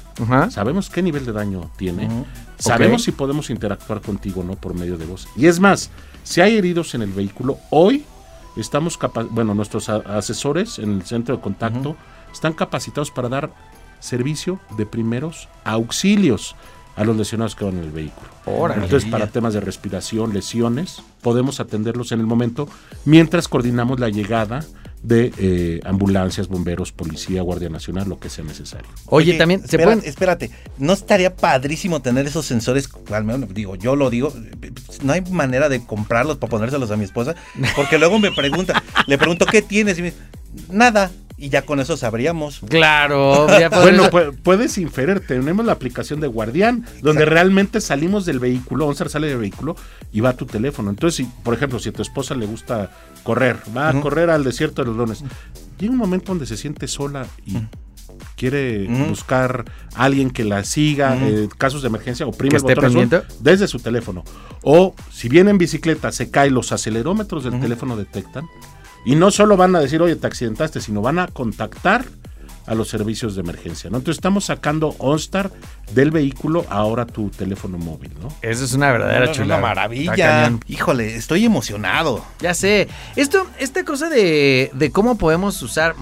sabemos 0.49 0.89
qué 0.89 1.01
nivel 1.03 1.25
de 1.25 1.31
daño 1.33 1.69
tiene, 1.77 2.09
sabemos 2.57 3.03
si 3.03 3.11
podemos 3.11 3.49
interactuar 3.51 4.01
contigo 4.01 4.43
no 4.43 4.55
por 4.55 4.73
medio 4.73 4.97
de 4.97 5.05
voz. 5.05 5.27
Y 5.37 5.45
es 5.45 5.59
más, 5.59 5.91
si 6.23 6.41
hay 6.41 6.57
heridos 6.57 6.95
en 6.95 7.03
el 7.03 7.11
vehículo, 7.11 7.57
hoy 7.69 8.03
estamos 8.55 8.97
capa- 8.97 9.27
bueno, 9.29 9.53
nuestros 9.53 9.87
asesores 9.89 10.79
en 10.79 10.93
el 10.95 11.03
centro 11.03 11.35
de 11.35 11.41
contacto 11.43 11.95
están 12.33 12.53
capacitados 12.53 13.11
para 13.11 13.29
dar 13.29 13.51
servicio 13.99 14.59
de 14.77 14.85
primeros 14.87 15.47
auxilios 15.63 16.55
a 16.97 17.03
los 17.05 17.15
lesionados 17.15 17.55
que 17.55 17.63
van 17.63 17.77
en 17.77 17.83
el 17.85 17.91
vehículo. 17.91 18.27
Órale. 18.45 18.83
Entonces, 18.83 19.09
para 19.09 19.27
temas 19.27 19.53
de 19.53 19.61
respiración, 19.61 20.33
lesiones, 20.33 21.01
podemos 21.21 21.59
atenderlos 21.61 22.11
en 22.11 22.19
el 22.19 22.25
momento 22.25 22.67
mientras 23.05 23.47
coordinamos 23.47 23.99
la 23.99 24.09
llegada 24.09 24.65
de 25.03 25.31
eh, 25.37 25.79
ambulancias, 25.85 26.47
bomberos, 26.47 26.91
policía, 26.91 27.43
Guardia 27.43 27.69
Nacional, 27.69 28.09
lo 28.09 28.19
que 28.19 28.29
sea 28.29 28.43
necesario. 28.43 28.87
Oye, 29.05 29.35
también 29.37 29.59
se 29.61 29.67
espera- 29.77 29.83
pueden. 29.93 30.01
Espérate, 30.09 30.51
¿no 30.79 30.91
estaría 30.93 31.35
padrísimo 31.35 32.01
tener 32.01 32.25
esos 32.25 32.45
sensores? 32.47 32.89
Al 33.11 33.23
menos 33.23 33.53
digo, 33.53 33.75
yo 33.75 33.95
lo 33.95 34.09
digo, 34.09 34.33
no 35.03 35.13
hay 35.13 35.21
manera 35.21 35.69
de 35.69 35.85
comprarlos 35.85 36.37
para 36.37 36.49
ponérselos 36.49 36.89
a 36.91 36.97
mi 36.97 37.03
esposa, 37.05 37.35
porque 37.75 37.99
luego 37.99 38.17
me 38.19 38.31
pregunta, 38.31 38.81
le 39.07 39.17
pregunto, 39.19 39.45
¿qué 39.45 39.61
tienes? 39.61 39.99
Y 39.99 40.01
me 40.01 40.11
dice, 40.11 40.21
nada, 40.71 41.11
y 41.37 41.49
ya 41.49 41.61
con 41.61 41.79
eso 41.79 41.95
sabríamos. 41.97 42.61
Claro, 42.67 43.47
ya 43.59 43.69
Bueno, 43.81 44.09
puedes 44.43 44.77
inferir, 44.77 45.25
tenemos 45.25 45.65
la 45.65 45.73
aplicación 45.73 46.19
de 46.19 46.27
Guardián, 46.27 46.85
donde 47.01 47.25
realmente 47.25 47.79
salimos 47.79 48.25
del 48.25 48.39
vehículo, 48.39 48.87
OnStar 48.87 49.09
sale 49.09 49.27
del 49.27 49.37
vehículo 49.37 49.75
y 50.11 50.21
va 50.21 50.29
a 50.29 50.33
tu 50.33 50.45
teléfono. 50.45 50.89
Entonces, 50.89 51.15
si, 51.15 51.31
por 51.43 51.53
ejemplo, 51.53 51.79
si 51.79 51.89
a 51.89 51.93
tu 51.93 52.01
esposa 52.01 52.33
le 52.35 52.47
gusta 52.47 52.91
correr, 53.23 53.57
va 53.75 53.89
a 53.89 54.01
correr 54.01 54.29
al 54.29 54.43
desierto 54.43 54.81
de 54.81 54.87
los 54.87 54.97
leones, 54.97 55.23
llega 55.77 55.91
un 55.91 55.99
momento 55.99 56.31
donde 56.31 56.47
se 56.47 56.57
siente 56.57 56.87
sola 56.87 57.27
y 57.45 57.57
quiere 58.35 58.87
buscar 59.07 59.65
a 59.95 60.05
alguien 60.05 60.31
que 60.31 60.43
la 60.43 60.63
siga, 60.63 61.17
eh, 61.21 61.49
casos 61.57 61.81
de 61.81 61.89
emergencia, 61.89 62.25
oprime 62.25 62.57
el 62.57 62.63
botón 62.63 62.85
azul 62.85 63.09
desde 63.41 63.67
su 63.67 63.79
teléfono. 63.79 64.23
O 64.63 64.95
si 65.11 65.29
viene 65.29 65.51
en 65.51 65.57
bicicleta, 65.57 66.11
se 66.11 66.31
cae, 66.31 66.49
los 66.49 66.71
acelerómetros 66.71 67.43
del 67.43 67.59
teléfono 67.59 67.95
detectan. 67.95 68.45
Y 69.05 69.15
no 69.15 69.31
solo 69.31 69.57
van 69.57 69.75
a 69.75 69.79
decir, 69.79 70.01
oye, 70.01 70.15
te 70.15 70.27
accidentaste, 70.27 70.81
sino 70.81 71.01
van 71.01 71.19
a 71.19 71.27
contactar 71.27 72.05
a 72.67 72.75
los 72.75 72.89
servicios 72.89 73.35
de 73.35 73.41
emergencia. 73.41 73.89
¿no? 73.89 73.97
Entonces 73.97 74.17
estamos 74.17 74.45
sacando 74.45 74.93
OnStar 74.99 75.49
del 75.93 76.11
vehículo 76.11 76.65
ahora 76.69 77.05
tu 77.05 77.29
teléfono 77.29 77.77
móvil. 77.77 78.11
¿no? 78.21 78.27
Eso 78.41 78.65
es 78.65 78.73
una 78.73 78.91
verdadera 78.91 79.21
No, 79.21 79.25
no, 79.27 79.31
chulada. 79.31 79.59
Una 79.59 79.67
maravilla. 79.69 80.51
Híjole, 80.67 81.15
estoy 81.15 81.45
emocionado. 81.45 82.23
Ya 82.41 82.53
sé. 82.53 82.89
Esto, 83.15 83.47
esta 83.57 83.85
cosa 83.85 84.09
de, 84.09 84.69
de 84.73 84.91
cómo 84.91 85.17
podemos 85.17 85.61
usar, 85.61 85.95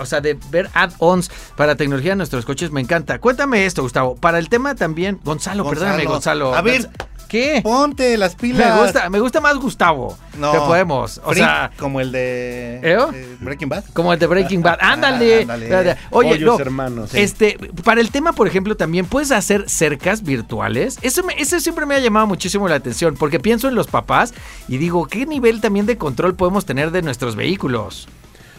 o 0.00 0.06
sea, 0.06 0.22
de 0.22 0.38
ver 0.50 0.70
add-ons 0.72 1.30
para 1.56 1.76
tecnología 1.76 2.12
en 2.12 2.18
nuestros 2.18 2.46
coches, 2.46 2.70
me 2.70 2.80
encanta. 2.80 3.18
Cuéntame 3.18 3.66
esto, 3.66 3.82
Gustavo. 3.82 4.16
Para 4.16 4.38
el 4.38 4.48
tema 4.48 4.74
también, 4.74 5.20
Gonzalo, 5.24 5.62
Gonzalo. 5.64 5.84
perdóname, 5.86 6.04
Gonzalo. 6.06 6.54
A 6.54 6.62
ver. 6.62 6.88
¿Qué? 7.28 7.60
Ponte 7.62 8.16
las 8.16 8.34
pilas. 8.34 8.74
Me 8.74 8.82
gusta, 8.82 9.10
me 9.10 9.20
gusta 9.20 9.40
más 9.40 9.56
Gustavo. 9.58 10.16
No. 10.38 10.50
Que 10.52 10.58
podemos. 10.58 11.18
O 11.18 11.32
Frink, 11.32 11.36
sea, 11.44 11.70
como 11.78 12.00
el 12.00 12.10
de 12.10 12.76
¿Eh? 12.76 12.80
eh, 13.12 13.36
Breaking 13.40 13.68
Bad. 13.68 13.84
como 13.92 14.12
el 14.12 14.18
de 14.18 14.26
Breaking 14.26 14.62
Bad. 14.62 14.78
Ándale. 14.80 15.42
ándale. 15.42 15.96
Oye, 16.10 16.30
Pollos 16.30 16.58
no, 16.58 16.60
hermanos. 16.60 17.14
Este, 17.14 17.58
para 17.84 18.00
el 18.00 18.10
tema, 18.10 18.32
por 18.32 18.46
ejemplo, 18.48 18.76
también 18.76 19.04
puedes 19.04 19.30
hacer 19.30 19.68
cercas 19.68 20.22
virtuales. 20.22 20.98
Eso, 21.02 21.22
me- 21.22 21.34
eso 21.38 21.60
siempre 21.60 21.84
me 21.86 21.94
ha 21.96 21.98
llamado 21.98 22.26
muchísimo 22.26 22.66
la 22.68 22.76
atención, 22.76 23.14
porque 23.18 23.38
pienso 23.40 23.68
en 23.68 23.74
los 23.74 23.88
papás 23.88 24.32
y 24.66 24.78
digo, 24.78 25.06
¿qué 25.06 25.26
nivel 25.26 25.60
también 25.60 25.84
de 25.86 25.98
control 25.98 26.34
podemos 26.34 26.64
tener 26.64 26.90
de 26.92 27.02
nuestros 27.02 27.36
vehículos? 27.36 28.08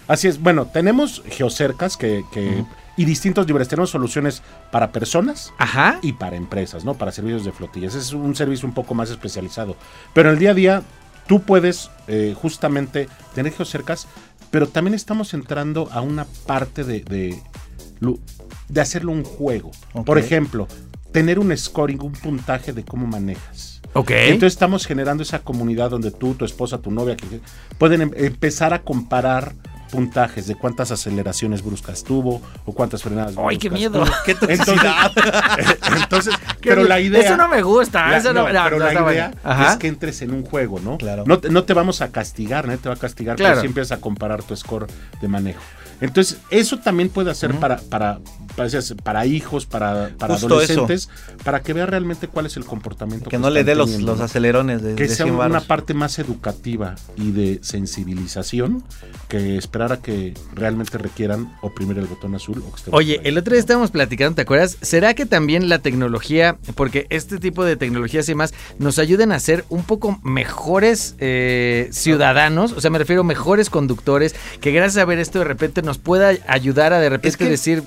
Así 0.08 0.28
es, 0.28 0.40
bueno, 0.40 0.66
tenemos 0.66 1.24
geocercas 1.30 1.98
que, 1.98 2.24
que- 2.32 2.66
y 3.00 3.06
distintos 3.06 3.48
niveles. 3.48 3.70
Tenemos 3.70 3.92
soluciones 3.92 4.44
para 4.72 4.92
personas 4.92 5.54
Ajá. 5.58 6.00
y 6.02 6.12
para 6.12 6.36
empresas, 6.36 6.84
¿no? 6.84 6.96
Para 6.96 7.14
servicios 7.14 7.46
de 7.46 7.54
flotillas. 7.54 7.96
Es 7.96 8.12
un 8.12 8.36
servicio 8.36 8.68
un 8.68 8.74
poco 8.74 8.94
más 8.94 9.10
especializado. 9.10 9.78
Pero 10.14 10.28
en 10.28 10.34
el 10.34 10.40
día 10.40 10.52
a 10.52 10.54
día, 10.54 10.84
tú 11.26 11.42
puedes 11.42 11.90
eh, 12.10 12.36
justamente 12.38 13.08
tener 13.34 13.54
geocercas, 13.54 14.06
pero 14.52 14.68
también 14.68 14.96
estamos 14.96 15.34
entrando 15.34 15.88
a 15.94 16.02
una 16.02 16.26
parte 16.46 16.84
de, 16.84 17.00
de, 17.00 18.82
hacerlo 18.82 19.14
un 19.14 19.24
juego. 19.24 19.72
Por 20.06 20.18
ejemplo, 20.18 20.68
tener 21.14 21.40
un 21.40 21.56
scoring, 21.56 22.02
un 22.02 22.12
puntaje 22.12 22.74
de 22.74 22.84
cómo 22.84 23.08
manejas. 23.08 23.82
Ok. 23.94 24.12
Entonces 24.12 24.56
estamos 24.56 24.86
generando 24.86 25.24
esa 25.24 25.40
comunidad 25.40 25.90
donde 25.90 26.12
tú, 26.12 26.34
tu 26.34 26.44
esposa, 26.44 26.80
tu 26.80 26.92
novia, 26.92 27.16
que 27.16 27.40
pueden 27.78 28.02
em- 28.02 28.12
empezar 28.18 28.74
a 28.74 28.82
comparar 28.82 29.56
puntajes 29.90 30.48
de 30.48 30.56
cuántas 30.56 30.92
aceleraciones 30.92 31.64
bruscas 31.64 32.04
tuvo 32.04 32.42
o 32.66 32.74
cuántas 32.74 33.02
frenadas 33.04 33.36
¡Ay, 33.38 33.58
qué 33.58 33.70
miedo! 33.70 34.04
tuvo. 34.04 34.12
Qué 34.26 34.32
Entonces, 34.32 34.60
toxicidad. 34.66 35.12
entonces, 35.98 36.36
Qué 36.62 36.70
pero 36.70 36.84
la 36.84 37.00
idea 37.00 37.22
Eso 37.22 37.38
no 37.38 37.48
me 37.48 37.62
gusta. 37.62 38.08
la- 38.10 38.18
eso 38.18 38.34
no, 38.34 38.44
no, 38.48 38.54
no, 38.54 38.64
pero 38.64 38.78
no 38.80 38.86
la 38.86 38.94
idea 38.94 39.32
bueno. 39.44 39.68
Es 39.70 39.78
que 39.78 39.88
entres 39.88 40.22
en 40.22 40.34
un 40.34 40.44
juego, 40.46 40.80
¿no? 40.80 40.98
Claro. 40.98 41.24
No 41.26 41.40
te, 41.40 41.50
no 41.50 41.64
te 41.64 41.74
vamos 41.74 42.02
a 42.02 42.10
castigar, 42.12 42.66
nadie 42.68 42.80
te 42.80 42.90
va 42.90 42.96
a 42.96 43.00
castigar, 43.00 43.36
Claro. 43.36 43.54
pero 43.56 43.62
sí 43.62 43.68
empiezas 43.68 43.98
a 43.98 44.02
comparar 44.02 44.44
tu 44.44 44.56
score 44.56 44.88
de 45.22 45.28
manejo. 45.28 45.62
Entonces, 46.02 46.38
eso 46.50 46.80
también 46.80 47.10
puede 47.10 47.32
hacer 47.32 47.56
para, 47.56 47.78
para, 47.78 48.20
para, 48.56 48.70
para 49.04 49.26
hijos, 49.26 49.66
para, 49.66 50.12
para 50.18 50.36
Justo 50.36 50.48
adolescentes, 50.48 51.10
para 51.44 51.62
que 51.62 51.74
vea 51.74 51.86
realmente 51.86 52.28
cuál 52.28 52.46
es 52.46 52.58
el 52.58 52.66
comportamiento 52.66 53.30
Que 53.30 53.38
no 53.38 53.50
le 53.50 53.64
dé 53.64 53.76
los, 53.76 53.90
los 54.02 54.20
acelerones 54.20 54.82
de, 54.82 54.96
que 54.96 55.04
de 55.04 55.16
sea 55.16 55.26
100 55.26 55.36
una 55.36 55.62
parte 55.62 55.94
más 55.94 56.20
educativa 56.20 56.96
y 57.18 57.32
de 57.32 57.60
sensibilización 57.62 58.84
que 59.28 59.58
esperar 59.58 59.94
a 59.94 59.98
que 59.98 60.34
realmente 60.54 60.98
requieran 60.98 61.56
oprimir 61.62 61.98
el 61.98 62.06
botón 62.06 62.36
azul 62.36 62.64
o 62.66 62.72
que 62.72 62.78
esté 62.78 62.92
Oye, 62.94 63.22
el 63.24 63.38
otro 63.38 63.54
día 63.54 63.60
estábamos 63.60 63.92
platicando, 63.92 64.36
¿te 64.36 64.42
acuerdas? 64.42 64.78
¿Será 64.82 65.14
que 65.14 65.26
también 65.26 65.70
la 65.70 65.80
tecnología, 65.80 66.58
porque 66.76 67.08
este 67.10 67.38
tipo 67.38 67.64
de 67.64 67.76
tecnologías 67.76 68.28
y 68.30 68.36
más, 68.36 68.54
nos 68.78 69.00
ayuden 69.00 69.32
a 69.32 69.40
ser 69.40 69.66
un 69.70 69.84
poco 69.84 70.20
mejores 70.24 71.16
eh, 71.20 71.90
ciudadanos? 71.92 72.72
O 72.74 72.82
sea, 72.82 72.90
me 72.90 73.00
refiero 73.00 73.22
a 73.22 73.26
mejores 73.26 73.70
conductores, 73.70 74.36
que 74.62 74.72
gracias 74.72 75.02
a 75.02 75.06
ver 75.06 75.20
esto 75.20 75.40
de 75.40 75.46
repente 75.46 75.82
nos 75.90 75.98
pueda 75.98 76.32
ayudar 76.48 76.94
a 76.94 77.00
de 77.00 77.10
repente 77.10 77.30
Es 77.30 77.36
que- 77.38 77.50
decir, 77.50 77.84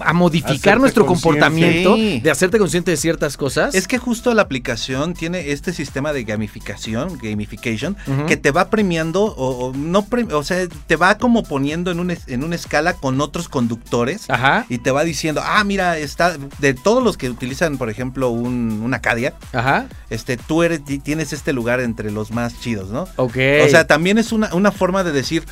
a 0.00 0.12
modificar 0.12 0.56
Hacerte 0.56 0.78
nuestro 0.80 1.06
comportamiento, 1.06 1.94
Sí. 1.94 2.18
de 2.20 2.30
hacerte 2.32 2.58
consciente 2.58 2.90
de 2.90 2.96
ciertas 2.96 3.36
cosas. 3.36 3.72
Es 3.72 3.86
que 3.86 3.98
justo 3.98 4.34
la 4.34 4.42
aplicación 4.42 5.14
tiene 5.14 5.52
este 5.52 5.72
sistema 5.72 6.12
de 6.12 6.24
gamificación, 6.24 7.16
gamification, 7.22 7.96
que 8.26 8.36
te 8.36 8.50
va 8.50 8.68
premiando 8.68 9.22
o, 9.22 9.66
o 9.68 9.72
no 9.76 10.04
pre- 10.04 10.24
o 10.34 10.42
sea, 10.42 10.66
te 10.88 10.96
va 10.96 11.18
como 11.18 11.44
poniendo 11.44 11.92
en 11.92 12.00
un 12.00 12.10
en 12.26 12.42
una 12.42 12.56
escala 12.56 12.94
con 12.94 13.20
otros 13.20 13.48
conductores 13.48 14.28
Ajá, 14.28 14.66
y 14.68 14.78
te 14.78 14.90
va 14.90 15.04
diciendo, 15.04 15.40
"Ah, 15.44 15.62
mira, 15.62 15.96
está 15.98 16.36
de 16.58 16.74
todos 16.74 17.00
los 17.02 17.16
que 17.16 17.30
utilizan, 17.30 17.78
por 17.78 17.88
ejemplo, 17.88 18.28
un, 18.30 18.80
una 18.82 18.96
Acadia, 18.96 19.34
ajá, 19.52 19.86
este 20.10 20.36
tú 20.36 20.64
eres 20.64 20.84
ti- 20.84 20.98
tienes 20.98 21.32
este 21.32 21.52
lugar 21.52 21.78
entre 21.80 22.10
los 22.10 22.32
más 22.32 22.60
chidos, 22.60 22.90
¿no? 22.90 23.04
ok. 23.16 23.36
O 23.64 23.68
sea, 23.68 23.86
también 23.86 24.18
es 24.18 24.32
una, 24.32 24.52
una 24.52 24.72
forma 24.72 25.04
de 25.04 25.12
decir, 25.12 25.44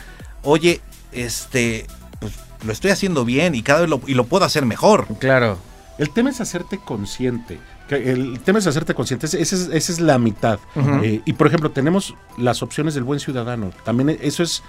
"Oye, 0.42 0.80
este 1.14 1.86
pues 2.20 2.32
lo 2.64 2.72
estoy 2.72 2.90
haciendo 2.90 3.24
bien 3.24 3.54
y 3.54 3.62
cada 3.62 3.80
vez 3.82 3.90
lo, 3.90 4.00
y 4.06 4.14
lo 4.14 4.24
puedo 4.24 4.44
hacer 4.44 4.64
mejor." 4.66 5.06
claro. 5.18 5.58
El 5.96 6.10
tema 6.10 6.30
es 6.30 6.40
hacerte 6.40 6.78
consciente. 6.84 7.60
El 7.88 8.40
tema 8.40 8.58
es 8.58 8.66
hacerte 8.66 8.94
consciente. 8.94 9.26
Ese- 9.26 9.40
Esa 9.40 9.54
es, 9.54 9.68
esa 9.72 9.92
es 9.92 10.00
la 10.00 10.18
mitad. 10.18 10.58
Eh, 11.04 11.20
y 11.24 11.34
por 11.34 11.46
ejemplo, 11.46 11.70
tenemos 11.70 12.16
las 12.36 12.64
opciones 12.64 12.94
del 12.94 13.04
buen 13.04 13.20
ciudadano. 13.20 13.70
También 13.84 14.08
e- 14.10 14.18
eso 14.22 14.42
es 14.42 14.64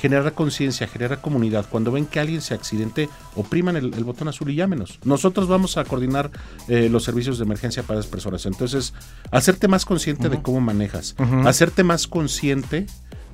generar 0.00 0.32
conciencia, 0.32 0.86
generar 0.88 1.20
comunidad. 1.20 1.66
Cuando 1.68 1.92
ven 1.92 2.06
que 2.06 2.18
alguien 2.18 2.40
se 2.40 2.54
accidente, 2.54 3.10
opriman 3.36 3.76
el, 3.76 3.92
el 3.92 4.04
botón 4.04 4.28
azul 4.28 4.48
y 4.50 4.54
llámenos. 4.54 5.00
Nosotros 5.04 5.48
vamos 5.48 5.76
a 5.76 5.84
coordinar 5.84 6.30
eh, 6.68 6.88
los 6.90 7.04
servicios 7.04 7.36
de 7.36 7.44
emergencia 7.44 7.82
para 7.82 8.00
esas 8.00 8.10
personas. 8.10 8.46
Entonces, 8.46 8.94
hacerte 9.30 9.68
más 9.68 9.84
consciente 9.84 10.30
de 10.30 10.40
cómo 10.40 10.60
manejas. 10.62 11.14
Hacerte 11.46 11.84
más 11.84 12.06
consciente 12.06 12.86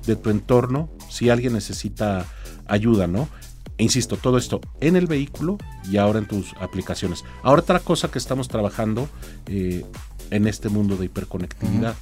de 0.05 0.15
tu 0.15 0.29
entorno 0.29 0.89
si 1.09 1.29
alguien 1.29 1.53
necesita 1.53 2.25
ayuda, 2.67 3.07
¿no? 3.07 3.27
E 3.77 3.83
insisto, 3.83 4.17
todo 4.17 4.37
esto 4.37 4.59
en 4.81 4.95
el 4.95 5.05
vehículo 5.07 5.57
y 5.89 5.97
ahora 5.97 6.19
en 6.19 6.27
tus 6.27 6.53
aplicaciones. 6.59 7.23
Ahora 7.43 7.61
otra 7.61 7.79
cosa 7.79 8.09
que 8.09 8.17
estamos 8.17 8.47
trabajando 8.47 9.07
eh, 9.45 9.85
en 10.31 10.47
este 10.47 10.69
mundo 10.69 10.97
de 10.97 11.05
hiperconectividad. 11.05 11.95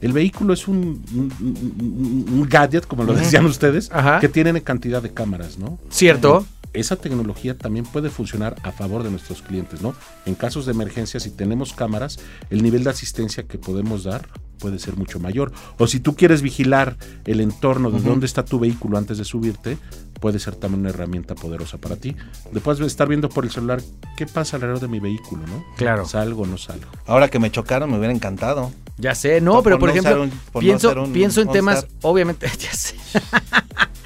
El 0.00 0.12
vehículo 0.12 0.52
es 0.52 0.68
un, 0.68 1.02
un- 1.14 1.32
un- 1.40 2.26
un 2.32 2.48
gadget, 2.48 2.86
como 2.86 3.02
lo 3.04 3.14
decían 3.14 3.46
ustedes, 3.46 3.90
Ajá. 3.92 4.20
que 4.20 4.28
tiene 4.28 4.62
cantidad 4.62 5.02
de 5.02 5.12
cámaras, 5.12 5.58
¿no? 5.58 5.78
Cierto. 5.90 6.46
Esa 6.76 6.96
tecnología 6.96 7.56
también 7.56 7.84
puede 7.86 8.10
funcionar 8.10 8.56
a 8.62 8.70
favor 8.72 9.02
de 9.02 9.10
nuestros 9.10 9.42
clientes, 9.42 9.80
¿no? 9.82 9.94
En 10.26 10.34
casos 10.34 10.66
de 10.66 10.72
emergencia, 10.72 11.18
si 11.20 11.30
tenemos 11.30 11.72
cámaras, 11.72 12.18
el 12.50 12.62
nivel 12.62 12.84
de 12.84 12.90
asistencia 12.90 13.44
que 13.44 13.58
podemos 13.58 14.04
dar 14.04 14.28
puede 14.58 14.78
ser 14.78 14.96
mucho 14.96 15.18
mayor. 15.20 15.52
O 15.78 15.86
si 15.86 16.00
tú 16.00 16.14
quieres 16.16 16.40
vigilar 16.42 16.96
el 17.24 17.40
entorno 17.40 17.90
de 17.90 18.00
dónde 18.00 18.26
está 18.26 18.44
tu 18.44 18.58
vehículo 18.58 18.96
antes 18.96 19.18
de 19.18 19.24
subirte, 19.24 19.76
puede 20.20 20.38
ser 20.38 20.54
también 20.56 20.80
una 20.80 20.88
herramienta 20.90 21.34
poderosa 21.34 21.76
para 21.78 21.96
ti. 21.96 22.16
Después 22.52 22.78
de 22.78 22.86
estar 22.86 23.06
viendo 23.06 23.28
por 23.28 23.44
el 23.44 23.50
celular 23.50 23.82
qué 24.16 24.26
pasa 24.26 24.56
alrededor 24.56 24.80
de 24.80 24.88
mi 24.88 24.98
vehículo, 24.98 25.46
¿no? 25.46 25.64
Claro. 25.76 26.06
Salgo 26.06 26.42
o 26.42 26.46
no 26.46 26.56
salgo. 26.56 26.86
Ahora 27.06 27.28
que 27.28 27.38
me 27.38 27.50
chocaron 27.50 27.90
me 27.90 27.98
hubiera 27.98 28.14
encantado. 28.14 28.72
Ya 28.98 29.14
sé, 29.14 29.42
no, 29.42 29.52
Por- 29.54 29.64
pero 29.64 29.78
por 29.78 29.90
por 29.90 29.94
no 29.94 30.00
ejemplo, 30.00 30.22
un- 30.22 30.30
por 30.52 30.62
pienso, 30.62 31.02
un 31.02 31.12
pienso 31.12 31.42
en 31.42 31.50
temas, 31.50 31.86
obviamente, 32.00 32.46
ya 32.58 32.72
sé. 32.72 32.94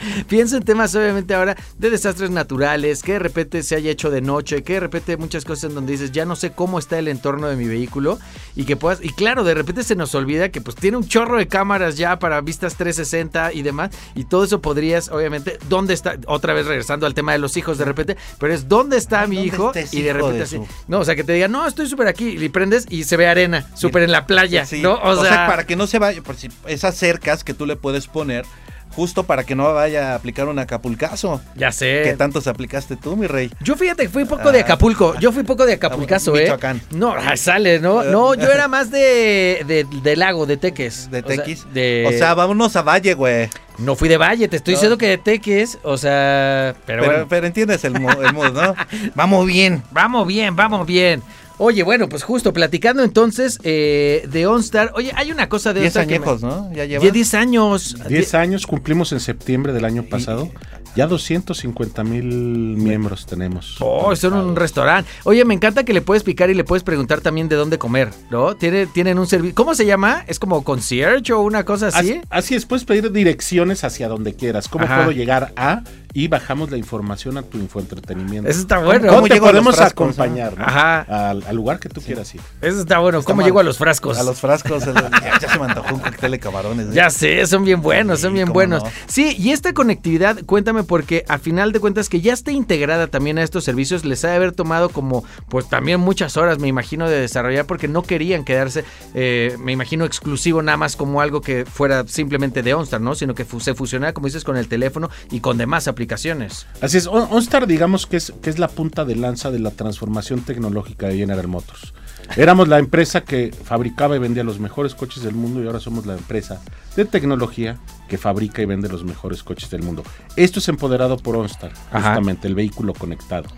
pienso 0.28 0.56
en 0.56 0.62
temas, 0.64 0.94
obviamente, 0.94 1.34
ahora 1.34 1.56
de 1.78 1.90
desastres 1.90 2.30
naturales, 2.30 3.02
que 3.02 3.14
de 3.14 3.18
repente 3.18 3.62
se 3.62 3.76
haya 3.76 3.90
hecho 3.90 4.10
de 4.10 4.20
noche, 4.20 4.62
que 4.62 4.74
de 4.74 4.80
repente 4.80 5.16
muchas 5.16 5.44
cosas 5.44 5.70
en 5.70 5.74
donde 5.74 5.92
dices, 5.92 6.12
ya 6.12 6.24
no 6.24 6.36
sé 6.36 6.52
cómo 6.52 6.78
está 6.78 6.98
el 6.98 7.08
entorno 7.08 7.48
de 7.48 7.56
mi 7.56 7.66
vehículo, 7.66 8.18
y 8.56 8.64
que 8.64 8.76
puedas, 8.76 9.02
y 9.02 9.10
claro, 9.10 9.44
de 9.44 9.54
repente 9.54 9.82
se 9.82 9.96
nos 9.96 10.14
olvida 10.14 10.50
que 10.50 10.60
pues 10.60 10.76
tiene 10.76 10.96
un 10.96 11.06
chorro 11.06 11.38
de 11.38 11.48
cámaras 11.48 11.96
ya 11.96 12.18
para 12.18 12.40
vistas 12.40 12.76
360 12.76 13.52
y 13.52 13.62
demás, 13.62 13.90
y 14.14 14.24
todo 14.24 14.44
eso 14.44 14.60
podrías, 14.60 15.08
obviamente, 15.10 15.58
¿dónde 15.68 15.94
está? 15.94 16.16
Otra 16.26 16.54
vez 16.54 16.66
regresando 16.66 17.06
al 17.06 17.14
tema 17.14 17.32
de 17.32 17.38
los 17.38 17.56
hijos 17.56 17.78
de 17.78 17.84
repente, 17.84 18.16
pero 18.38 18.52
es 18.52 18.68
¿dónde 18.68 18.96
está 18.96 19.26
mi 19.26 19.36
¿dónde 19.36 19.48
hijo? 19.48 19.74
está 19.74 19.96
Y 19.96 20.02
de 20.02 20.12
repente 20.12 20.38
de 20.38 20.42
así, 20.42 20.60
no, 20.88 21.00
o 21.00 21.04
sea, 21.04 21.16
que 21.16 21.24
te 21.24 21.32
diga, 21.32 21.48
no, 21.48 21.66
estoy 21.66 21.86
súper 21.86 22.08
aquí, 22.08 22.28
y 22.28 22.48
prendes 22.48 22.86
y 22.88 23.04
se 23.04 23.16
ve 23.16 23.26
arena, 23.26 23.68
súper 23.74 24.02
en 24.02 24.12
la 24.12 24.26
playa, 24.26 24.66
Sí, 24.66 24.82
¿no? 24.82 25.00
O, 25.02 25.22
sea, 25.22 25.46
para 25.46 25.66
que 25.66 25.76
no 25.76 25.86
se 25.86 25.98
vaya, 25.98 26.22
por 26.22 26.36
si 26.36 26.48
esas 26.66 26.96
cercas 26.96 27.44
que 27.44 27.54
tú 27.54 27.66
le 27.66 27.76
puedes 27.76 28.06
poner, 28.06 28.44
justo 28.90 29.24
para 29.24 29.44
que 29.44 29.54
no 29.54 29.72
vaya 29.72 30.12
a 30.12 30.14
aplicar 30.16 30.48
un 30.48 30.58
acapulcazo. 30.58 31.40
Ya 31.54 31.72
sé. 31.72 32.02
¿Qué 32.04 32.14
tantos 32.16 32.46
aplicaste 32.46 32.96
tú, 32.96 33.16
mi 33.16 33.26
rey? 33.26 33.50
Yo 33.60 33.76
fíjate 33.76 34.02
que 34.04 34.08
fui 34.08 34.24
poco 34.24 34.50
de 34.52 34.60
Ah. 34.60 34.62
Acapulco. 34.62 35.18
Yo 35.18 35.32
fui 35.32 35.42
poco 35.44 35.64
de 35.66 35.74
Acapulcazo, 35.74 36.36
¿eh? 36.36 36.42
Michoacán. 36.42 36.80
No, 36.90 37.14
ay, 37.16 37.36
sale, 37.36 37.78
¿no? 37.80 38.02
No, 38.04 38.34
yo 38.34 38.50
era 38.50 38.68
más 38.68 38.90
de, 38.90 39.64
de, 39.66 39.86
de 40.02 40.16
lago, 40.16 40.46
de 40.46 40.56
Teques. 40.56 41.10
¿De 41.10 41.20
O 41.20 41.26
sea, 41.26 41.36
Tequis? 41.36 41.66
de- 41.72 42.04
O 42.08 42.12
sea, 42.12 42.34
vámonos 42.34 42.74
a 42.76 42.82
Valle, 42.82 43.14
güey. 43.14 43.48
no 43.78 43.94
fui 43.96 44.08
de 44.08 44.18
Valle, 44.18 44.46
te 44.48 44.56
estoy 44.56 44.74
No. 44.74 44.76
diciendo 44.78 44.98
que 44.98 45.06
de 45.08 45.18
Teques, 45.18 45.78
o 45.82 45.96
sea, 45.96 46.74
pero, 46.84 47.02
Pero, 47.02 47.12
bueno. 47.12 47.26
pero 47.28 47.46
entiendes 47.46 47.82
el, 47.84 47.94
el 47.96 48.32
mood, 48.34 48.52
¿no? 48.52 48.74
Vamos 49.14 49.46
bien. 49.46 49.82
Vamos 49.90 50.26
bien, 50.26 50.54
vamos 50.56 50.86
bien. 50.86 51.22
Oye, 51.62 51.82
bueno, 51.82 52.08
pues 52.08 52.22
justo 52.22 52.54
platicando 52.54 53.02
entonces 53.04 53.58
eh, 53.64 54.26
de 54.32 54.46
OnStar. 54.46 54.92
Oye, 54.94 55.12
hay 55.14 55.30
una 55.30 55.50
cosa 55.50 55.74
de 55.74 55.80
10 55.80 55.88
esta 55.88 56.06
que 56.06 56.18
me- 56.18 56.24
añejos, 56.24 56.40
¿no? 56.42 56.72
Ya 56.72 56.86
lleva. 56.86 57.02
Die- 57.04 57.10
10 57.12 57.34
años. 57.34 57.96
10 58.08 58.34
años 58.34 58.66
cumplimos 58.66 59.12
en 59.12 59.20
septiembre 59.20 59.74
del 59.74 59.84
año 59.84 60.04
pasado. 60.04 60.48
Ya 60.96 61.06
250 61.06 62.02
mil 62.04 62.24
miembros 62.24 63.26
tenemos. 63.26 63.76
Oh, 63.80 64.14
son 64.16 64.34
un 64.34 64.56
restaurante. 64.56 65.08
Oye, 65.24 65.44
me 65.44 65.54
encanta 65.54 65.84
que 65.84 65.92
le 65.92 66.00
puedes 66.02 66.22
picar 66.22 66.50
y 66.50 66.54
le 66.54 66.64
puedes 66.64 66.82
preguntar 66.82 67.20
también 67.20 67.48
de 67.48 67.56
dónde 67.56 67.78
comer, 67.78 68.10
¿no? 68.30 68.56
Tiene, 68.56 68.86
tienen 68.86 69.18
un 69.18 69.26
servicio. 69.26 69.54
¿Cómo 69.54 69.74
se 69.74 69.86
llama? 69.86 70.24
¿Es 70.26 70.38
como 70.38 70.64
concierge 70.64 71.32
o 71.32 71.40
una 71.40 71.64
cosa 71.64 71.88
así? 71.88 71.98
Así, 72.12 72.20
así 72.30 72.54
es, 72.54 72.66
puedes 72.66 72.84
pedir 72.84 73.10
direcciones 73.12 73.84
hacia 73.84 74.08
donde 74.08 74.34
quieras. 74.34 74.68
¿Cómo 74.68 74.84
Ajá. 74.84 74.96
puedo 74.98 75.12
llegar 75.12 75.52
a? 75.56 75.82
y 76.12 76.26
bajamos 76.26 76.72
la 76.72 76.76
información 76.76 77.38
a 77.38 77.42
tu 77.42 77.56
infoentretenimiento. 77.58 78.50
Eso 78.50 78.62
está 78.62 78.78
bueno. 78.78 79.06
¿Cómo, 79.06 79.20
¿Cómo 79.22 79.28
te 79.28 79.38
podemos 79.40 79.76
frascos, 79.76 80.18
acompañar 80.18 80.58
¿no? 80.58 80.64
Ajá. 80.64 81.02
Al, 81.30 81.44
al 81.46 81.54
lugar 81.54 81.78
que 81.78 81.88
tú 81.88 82.00
quieras 82.00 82.34
ir? 82.34 82.40
Eso 82.60 82.80
está 82.80 82.98
bueno. 82.98 83.22
¿Cómo 83.22 83.36
mal. 83.36 83.44
llego 83.46 83.60
a 83.60 83.62
los 83.62 83.78
frascos? 83.78 84.18
A 84.18 84.24
los 84.24 84.40
frascos. 84.40 84.82
el- 84.88 84.94
ya, 84.94 85.38
ya 85.40 85.48
se 85.48 85.56
me 85.56 85.66
antojó 85.66 85.94
un 85.94 86.00
cóctel 86.00 86.32
de 86.32 86.40
camarones. 86.40 86.88
¿eh? 86.88 86.90
Ya 86.94 87.10
sé, 87.10 87.46
son 87.46 87.64
bien 87.64 87.80
buenos, 87.80 88.18
Sí, 88.18 88.22
son 88.24 88.34
bien 88.34 88.52
buenos. 88.52 88.82
no. 88.82 88.90
Sí, 89.06 89.36
y 89.38 89.52
esta 89.52 89.72
conectividad, 89.72 90.38
cuéntame, 90.46 90.79
porque 90.84 91.24
a 91.28 91.38
final 91.38 91.72
de 91.72 91.80
cuentas 91.80 92.08
que 92.08 92.20
ya 92.20 92.32
esté 92.32 92.52
integrada 92.52 93.06
también 93.06 93.38
a 93.38 93.42
estos 93.42 93.64
servicios, 93.64 94.04
les 94.04 94.24
ha 94.24 94.28
de 94.30 94.36
haber 94.36 94.52
tomado 94.52 94.88
como, 94.90 95.24
pues 95.48 95.68
también 95.68 96.00
muchas 96.00 96.36
horas, 96.36 96.58
me 96.58 96.68
imagino, 96.68 97.08
de 97.08 97.20
desarrollar, 97.20 97.66
porque 97.66 97.88
no 97.88 98.02
querían 98.02 98.44
quedarse, 98.44 98.84
eh, 99.14 99.56
me 99.58 99.72
imagino, 99.72 100.04
exclusivo 100.04 100.62
nada 100.62 100.76
más 100.76 100.96
como 100.96 101.20
algo 101.20 101.40
que 101.40 101.64
fuera 101.64 102.06
simplemente 102.06 102.62
de 102.62 102.74
OnStar, 102.74 103.00
¿no? 103.00 103.14
Sino 103.14 103.34
que 103.34 103.44
se 103.60 103.74
fusionara, 103.74 104.12
como 104.12 104.26
dices, 104.26 104.44
con 104.44 104.56
el 104.56 104.68
teléfono 104.68 105.10
y 105.30 105.40
con 105.40 105.58
demás 105.58 105.88
aplicaciones. 105.88 106.66
Así 106.80 106.96
es, 106.98 107.06
On- 107.06 107.28
OnStar 107.30 107.66
digamos 107.66 108.06
que 108.06 108.16
es, 108.16 108.32
que 108.42 108.50
es 108.50 108.58
la 108.58 108.68
punta 108.68 109.04
de 109.04 109.16
lanza 109.16 109.50
de 109.50 109.58
la 109.58 109.70
transformación 109.70 110.40
tecnológica 110.40 111.08
de 111.08 111.16
General 111.16 111.46
Motors. 111.48 111.92
Éramos 112.36 112.68
la 112.68 112.78
empresa 112.78 113.22
que 113.22 113.52
fabricaba 113.52 114.14
y 114.16 114.18
vendía 114.18 114.44
los 114.44 114.60
mejores 114.60 114.94
coches 114.94 115.22
del 115.22 115.34
mundo 115.34 115.62
y 115.62 115.66
ahora 115.66 115.80
somos 115.80 116.06
la 116.06 116.14
empresa 116.14 116.60
de 116.96 117.04
tecnología 117.04 117.78
que 118.08 118.18
fabrica 118.18 118.62
y 118.62 118.66
vende 118.66 118.88
los 118.88 119.04
mejores 119.04 119.42
coches 119.42 119.68
del 119.70 119.82
mundo. 119.82 120.04
Esto 120.36 120.60
es 120.60 120.68
empoderado 120.68 121.16
por 121.16 121.36
OnStar, 121.36 121.72
Ajá. 121.90 122.10
justamente 122.10 122.46
el 122.48 122.54
vehículo 122.54 122.94
conectado. 122.94 123.48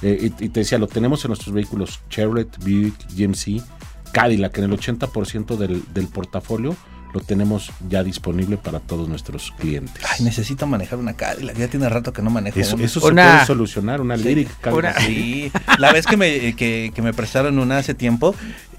Eh, 0.00 0.30
y, 0.38 0.44
y 0.44 0.48
te 0.48 0.60
decía, 0.60 0.78
lo 0.78 0.86
tenemos 0.88 1.24
en 1.24 1.28
nuestros 1.28 1.54
vehículos 1.54 2.00
Chevrolet, 2.08 2.48
Buick, 2.58 2.94
GMC, 3.14 3.62
Cadillac, 4.12 4.56
en 4.58 4.64
el 4.64 4.78
80% 4.78 5.56
del, 5.56 5.82
del 5.92 6.08
portafolio 6.08 6.74
lo 7.12 7.20
tenemos 7.20 7.70
ya 7.88 8.02
disponible 8.02 8.56
para 8.56 8.80
todos 8.80 9.08
nuestros 9.08 9.52
clientes. 9.58 10.02
Ay, 10.10 10.24
necesito 10.24 10.66
manejar 10.66 10.98
una 10.98 11.12
Cadillac. 11.14 11.56
Ya 11.56 11.68
tiene 11.68 11.88
rato 11.88 12.12
que 12.12 12.22
no 12.22 12.30
manejo 12.30 12.58
Eso, 12.58 12.76
una. 12.76 12.84
eso 12.84 13.00
Una- 13.06 13.24
se 13.24 13.32
puede 13.34 13.46
solucionar, 13.46 14.00
una 14.00 14.16
Lyric. 14.16 14.48
Cadillac. 14.60 14.96
Una- 14.96 15.06
Sí, 15.06 15.52
la 15.78 15.92
vez 15.92 16.06
que 16.06 16.16
me, 16.16 16.54
que, 16.56 16.92
que 16.94 17.02
me 17.02 17.12
prestaron 17.12 17.58
una 17.58 17.78
hace 17.78 17.94
tiempo, 17.94 18.34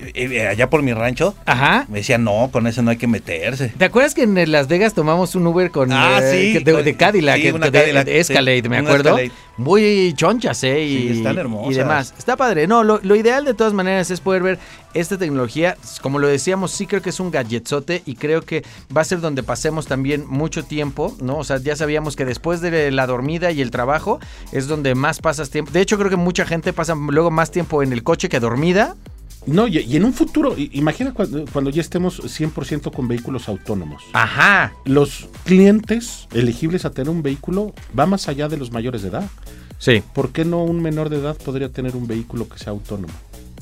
eh, 0.07 0.29
eh, 0.31 0.47
allá 0.47 0.69
por 0.69 0.81
mi 0.81 0.93
rancho, 0.93 1.35
Ajá. 1.45 1.85
me 1.89 1.99
decían, 1.99 2.23
no, 2.23 2.49
con 2.51 2.67
ese 2.67 2.81
no 2.81 2.91
hay 2.91 2.97
que 2.97 3.07
meterse. 3.07 3.69
¿Te 3.77 3.85
acuerdas 3.85 4.13
que 4.13 4.23
en 4.23 4.51
Las 4.51 4.67
Vegas 4.67 4.93
tomamos 4.93 5.35
un 5.35 5.45
Uber 5.47 5.71
con 5.71 5.91
Ah, 5.91 6.19
eh, 6.21 6.53
sí, 6.53 6.63
de, 6.63 6.73
con- 6.73 6.83
de 6.83 6.95
Cadillac, 6.95 7.35
sí, 7.37 7.41
que- 7.43 7.53
una 7.53 7.69
de, 7.69 7.79
Cadillac, 7.81 8.05
de 8.05 8.19
Escalade, 8.19 8.61
sí, 8.61 8.69
me 8.69 8.77
acuerdo? 8.77 9.09
Escalade. 9.17 9.31
Muy 9.57 10.13
chonchas, 10.15 10.63
¿eh? 10.63 10.83
Y, 10.83 10.97
Sí, 11.13 11.17
están 11.17 11.37
hermosas. 11.37 11.71
y 11.73 11.77
demás. 11.77 12.13
Está 12.17 12.35
padre. 12.35 12.65
No, 12.67 12.83
lo, 12.83 12.99
lo 13.03 13.15
ideal 13.15 13.45
de 13.45 13.53
todas 13.53 13.71
maneras 13.73 14.09
es 14.09 14.19
poder 14.19 14.41
ver 14.41 14.59
esta 14.95 15.17
tecnología. 15.17 15.77
Como 16.01 16.17
lo 16.17 16.27
decíamos, 16.27 16.71
sí 16.71 16.87
creo 16.87 17.03
que 17.03 17.11
es 17.11 17.19
un 17.19 17.29
gadgetzote 17.29 18.01
y 18.05 18.15
creo 18.15 18.41
que 18.41 18.63
va 18.95 19.01
a 19.01 19.05
ser 19.05 19.19
donde 19.21 19.43
pasemos 19.43 19.85
también 19.85 20.25
mucho 20.27 20.63
tiempo, 20.63 21.15
¿no? 21.21 21.37
O 21.37 21.43
sea, 21.43 21.57
ya 21.59 21.75
sabíamos 21.75 22.15
que 22.15 22.25
después 22.25 22.61
de 22.61 22.89
la 22.89 23.05
dormida 23.05 23.51
y 23.51 23.61
el 23.61 23.69
trabajo 23.69 24.19
es 24.51 24.67
donde 24.67 24.95
más 24.95 25.19
pasas 25.19 25.51
tiempo. 25.51 25.71
De 25.71 25.81
hecho, 25.81 25.97
creo 25.99 26.09
que 26.09 26.15
mucha 26.15 26.45
gente 26.45 26.73
pasa 26.73 26.95
luego 26.95 27.29
más 27.29 27.51
tiempo 27.51 27.83
en 27.83 27.93
el 27.93 28.01
coche 28.01 28.29
que 28.29 28.39
dormida. 28.39 28.95
No, 29.45 29.67
y, 29.67 29.79
y 29.79 29.95
en 29.95 30.05
un 30.05 30.13
futuro, 30.13 30.55
imagina 30.57 31.13
cuando, 31.13 31.45
cuando 31.51 31.69
ya 31.69 31.81
estemos 31.81 32.21
100% 32.21 32.93
con 32.93 33.07
vehículos 33.07 33.49
autónomos. 33.49 34.03
Ajá. 34.13 34.73
Los 34.85 35.27
clientes 35.45 36.27
elegibles 36.33 36.85
a 36.85 36.91
tener 36.91 37.09
un 37.09 37.21
vehículo 37.21 37.73
va 37.97 38.05
más 38.05 38.27
allá 38.27 38.47
de 38.47 38.57
los 38.57 38.71
mayores 38.71 39.01
de 39.01 39.09
edad. 39.09 39.29
Sí. 39.77 40.01
¿Por 40.13 40.31
qué 40.31 40.45
no 40.45 40.63
un 40.63 40.81
menor 40.81 41.09
de 41.09 41.17
edad 41.17 41.35
podría 41.37 41.69
tener 41.69 41.95
un 41.95 42.07
vehículo 42.07 42.47
que 42.47 42.57
sea 42.57 42.71
autónomo? 42.71 43.13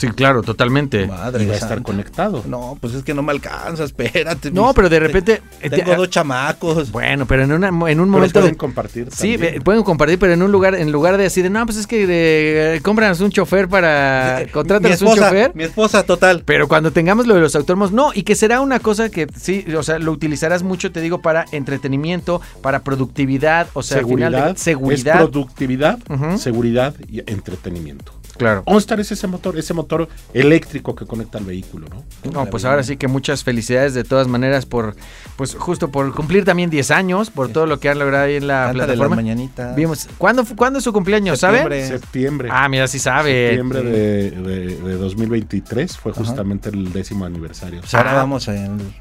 Sí, 0.01 0.07
claro, 0.15 0.41
totalmente. 0.43 1.05
Madre 1.07 1.43
Y 1.43 1.47
va 1.47 1.53
a 1.53 1.57
estar 1.57 1.81
conectado. 1.81 2.43
No, 2.47 2.77
pues 2.81 2.93
es 2.93 3.03
que 3.03 3.13
no 3.13 3.21
me 3.23 3.31
alcanza, 3.31 3.83
espérate. 3.83 4.51
No, 4.51 4.65
mis- 4.67 4.75
pero 4.75 4.89
de 4.89 4.99
repente... 4.99 5.41
te- 5.61 5.69
te- 5.69 5.77
Tengo 5.77 5.95
dos 5.95 6.09
chamacos. 6.09 6.91
Bueno, 6.91 7.25
pero 7.25 7.43
en, 7.43 7.51
una, 7.51 7.67
en 7.67 7.73
un 7.75 7.85
Pero 7.85 8.05
momento... 8.07 8.39
pueden 8.41 8.55
compartir. 8.55 9.07
Sí, 9.11 9.33
también. 9.33 9.39
ve- 9.55 9.61
pueden 9.61 9.83
compartir, 9.83 10.17
pero 10.19 10.33
en 10.33 10.41
un 10.43 10.51
lugar, 10.51 10.75
en 10.75 10.91
lugar 10.91 11.17
de 11.17 11.25
así 11.27 11.41
de, 11.41 11.49
no, 11.49 11.65
pues 11.65 11.77
es 11.77 11.87
que 11.87 12.05
eh, 12.09 12.81
cómpranos 12.81 13.19
un 13.21 13.31
chofer 13.31 13.67
para, 13.69 14.41
Eh, 14.41 14.47
contrátanos 14.51 15.01
mi 15.01 15.07
un 15.07 15.15
chofer. 15.15 15.51
Mi 15.55 15.63
esposa, 15.63 16.03
total. 16.03 16.43
Pero 16.45 16.67
cuando 16.67 16.91
tengamos 16.91 17.27
lo 17.27 17.35
de 17.35 17.41
los 17.41 17.55
autónomos, 17.55 17.91
no, 17.91 18.11
y 18.13 18.23
que 18.23 18.35
será 18.35 18.61
una 18.61 18.79
cosa 18.79 19.09
que 19.09 19.27
sí, 19.39 19.65
o 19.77 19.83
sea, 19.83 19.99
lo 19.99 20.11
utilizarás 20.11 20.63
mucho, 20.63 20.91
te 20.91 21.01
digo, 21.01 21.21
para 21.21 21.45
entretenimiento, 21.51 22.41
para 22.61 22.79
productividad, 22.83 23.67
o 23.73 23.83
sea, 23.83 23.99
al 23.99 24.05
final 24.05 24.31
seguridad, 24.33 24.53
de- 24.53 24.59
seguridad. 24.59 25.15
es 25.15 25.21
productividad, 25.21 25.99
seguridad 26.37 26.95
y 27.09 27.19
entretenimiento. 27.31 28.13
Claro. 28.41 28.63
OnStar 28.65 28.99
es 28.99 29.11
ese 29.11 29.27
motor, 29.27 29.57
ese 29.57 29.73
motor 29.73 30.07
eléctrico 30.33 30.95
que 30.95 31.05
conecta 31.05 31.37
al 31.37 31.45
vehículo, 31.45 31.87
¿no? 31.89 32.31
No, 32.31 32.45
pues 32.49 32.65
ahora 32.65 32.83
sí 32.83 32.97
que 32.97 33.07
muchas 33.07 33.43
felicidades 33.43 33.93
de 33.93 34.03
todas 34.03 34.27
maneras 34.27 34.65
por, 34.65 34.95
pues 35.35 35.55
justo 35.55 35.89
por 35.89 36.13
cumplir 36.13 36.43
también 36.45 36.69
10 36.69 36.91
años, 36.91 37.29
por 37.29 37.49
todo 37.49 37.65
lo 37.65 37.79
que 37.79 37.89
han 37.89 37.99
logrado 37.99 38.25
ahí 38.25 38.35
en 38.35 38.47
la 38.47 38.65
las 38.67 38.73
plataforma. 38.73 39.15
mañanitas. 39.15 39.75
Vimos, 39.75 40.07
¿cuándo, 40.17 40.43
¿cuándo 40.55 40.79
es 40.79 40.83
su 40.83 40.93
cumpleaños, 40.93 41.39
sabe? 41.39 41.87
Septiembre. 41.87 42.49
Ah, 42.51 42.67
mira, 42.69 42.87
sí 42.87 42.99
sabe. 42.99 43.47
septiembre 43.47 43.83
de, 43.83 44.31
de- 44.31 44.75
de 44.77 44.93
2023 44.95 45.97
fue 45.97 46.11
justamente 46.13 46.69
el 46.69 46.91
décimo 46.91 47.25
aniversario. 47.25 47.79
Pues 47.81 47.93
ahora 47.93 48.11
Ah. 48.11 48.15
vamos 48.15 48.47
en- 48.47 48.93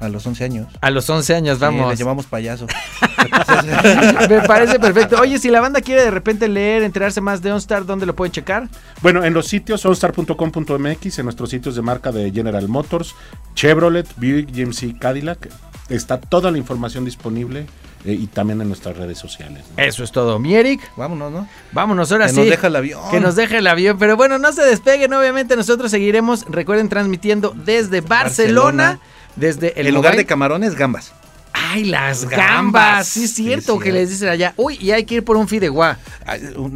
a 0.00 0.08
los 0.08 0.26
11 0.26 0.44
años. 0.44 0.66
A 0.80 0.90
los 0.90 1.08
11 1.08 1.34
años, 1.34 1.58
Sí, 1.58 1.62
vamos. 1.62 1.90
le 1.90 1.96
llamamos 1.96 2.26
payaso. 2.26 2.66
Me 4.28 4.40
parece 4.42 4.78
perfecto. 4.78 5.20
Oye, 5.20 5.38
si 5.38 5.50
la 5.50 5.60
banda 5.60 5.80
quiere 5.80 6.02
de 6.02 6.10
repente 6.10 6.48
leer, 6.48 6.82
enterarse 6.82 7.20
más 7.20 7.42
de 7.42 7.52
OnStar, 7.52 7.84
¿dónde 7.86 8.06
lo 8.06 8.14
pueden 8.16 8.32
checar? 8.32 8.68
Bueno, 9.02 9.24
en 9.24 9.34
los 9.34 9.46
sitios 9.46 9.84
onstar.com.mx, 9.84 11.18
en 11.18 11.24
nuestros 11.24 11.50
sitios 11.50 11.74
de 11.76 11.82
marca 11.82 12.12
de 12.12 12.30
General 12.30 12.66
Motors, 12.68 13.14
Chevrolet, 13.54 14.06
Buick, 14.16 14.50
GMC, 14.54 14.98
Cadillac, 14.98 15.48
está 15.88 16.20
toda 16.20 16.50
la 16.50 16.58
información 16.58 17.04
disponible 17.04 17.66
eh, 18.04 18.12
y 18.14 18.26
también 18.28 18.60
en 18.60 18.68
nuestras 18.68 18.96
redes 18.96 19.18
sociales. 19.18 19.64
¿no? 19.76 19.82
Eso 19.82 20.04
es 20.04 20.12
todo. 20.12 20.38
Mi 20.38 20.54
Eric, 20.54 20.80
Vámonos, 20.96 21.32
¿no? 21.32 21.48
vámonos 21.72 22.10
ahora 22.12 22.26
que 22.26 22.32
sí. 22.32 22.38
nos 22.40 22.48
deja 22.48 22.66
el 22.68 22.76
avión. 22.76 23.00
Que 23.10 23.20
nos 23.20 23.36
deje 23.36 23.58
el 23.58 23.66
avión. 23.66 23.98
Pero 23.98 24.16
bueno, 24.16 24.38
no 24.38 24.52
se 24.52 24.62
despeguen. 24.62 25.12
Obviamente 25.12 25.56
nosotros 25.56 25.90
seguiremos, 25.90 26.46
recuerden, 26.48 26.88
transmitiendo 26.88 27.52
desde 27.54 28.00
Barcelona. 28.00 28.84
Barcelona. 28.84 29.00
Desde 29.36 29.78
el 29.80 29.86
En 29.86 29.94
lugar 29.94 30.16
de 30.16 30.26
camarones, 30.26 30.74
gambas. 30.74 31.12
¡Ay, 31.52 31.84
las 31.84 32.24
Gambas. 32.28 32.38
gambas! 32.48 33.06
Sí, 33.08 33.24
es 33.24 33.30
Sí, 33.32 33.42
cierto 33.44 33.78
que 33.78 33.92
les 33.92 34.08
dicen 34.08 34.28
allá. 34.28 34.54
Uy, 34.56 34.76
y 34.80 34.92
hay 34.92 35.04
que 35.04 35.16
ir 35.16 35.24
por 35.24 35.36
un 35.36 35.46
fideuá. 35.48 35.98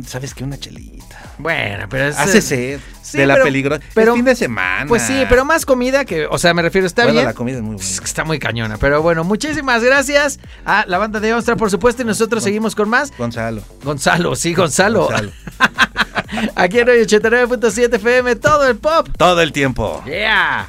¿Sabes 0.06 0.34
qué? 0.34 0.42
Una 0.44 0.58
chelita. 0.58 1.16
Bueno, 1.38 1.86
pero 1.88 2.06
es. 2.08 2.18
Hace 2.18 2.40
sed. 2.42 2.80
sí, 3.02 3.18
de 3.18 3.26
la 3.26 3.34
pero- 3.34 3.44
peligrosa. 3.44 3.82
pero- 3.94 4.12
es 4.12 4.16
fin 4.16 4.24
de 4.24 4.34
semana. 4.36 4.86
Pues 4.86 5.02
sí, 5.02 5.24
pero 5.28 5.44
más 5.44 5.64
comida 5.64 6.04
que. 6.04 6.26
O 6.26 6.38
sea, 6.38 6.54
me 6.54 6.62
refiero, 6.62 6.86
está 6.86 7.02
Bueno, 7.04 7.14
bien. 7.14 7.26
la 7.26 7.34
comida 7.34 7.56
es 7.56 7.62
muy 7.62 7.76
buena. 7.76 7.90
Está 8.04 8.24
muy 8.24 8.38
cañona, 8.38 8.76
pero 8.78 9.00
bueno, 9.02 9.22
muchísimas 9.24 9.82
gracias 9.82 10.38
a 10.64 10.84
la 10.86 10.98
banda 10.98 11.18
de 11.20 11.34
Ostra, 11.34 11.56
por 11.56 11.70
supuesto, 11.70 12.02
y 12.02 12.04
nosotros 12.04 12.42
seguimos 12.42 12.74
con 12.74 12.88
más. 12.88 13.12
Gonzalo. 13.16 13.62
Gonzalo, 13.82 14.34
sí, 14.36 14.54
Gonzalo. 14.54 15.04
Gonzalo. 15.06 15.30
Aquí 16.56 16.78
en 16.80 16.86
89.7 16.88 17.94
FM, 17.94 18.36
todo 18.36 18.66
el 18.66 18.76
pop. 18.76 19.08
Todo 19.16 19.40
el 19.40 19.52
tiempo. 19.52 20.02
Yeah. 20.04 20.68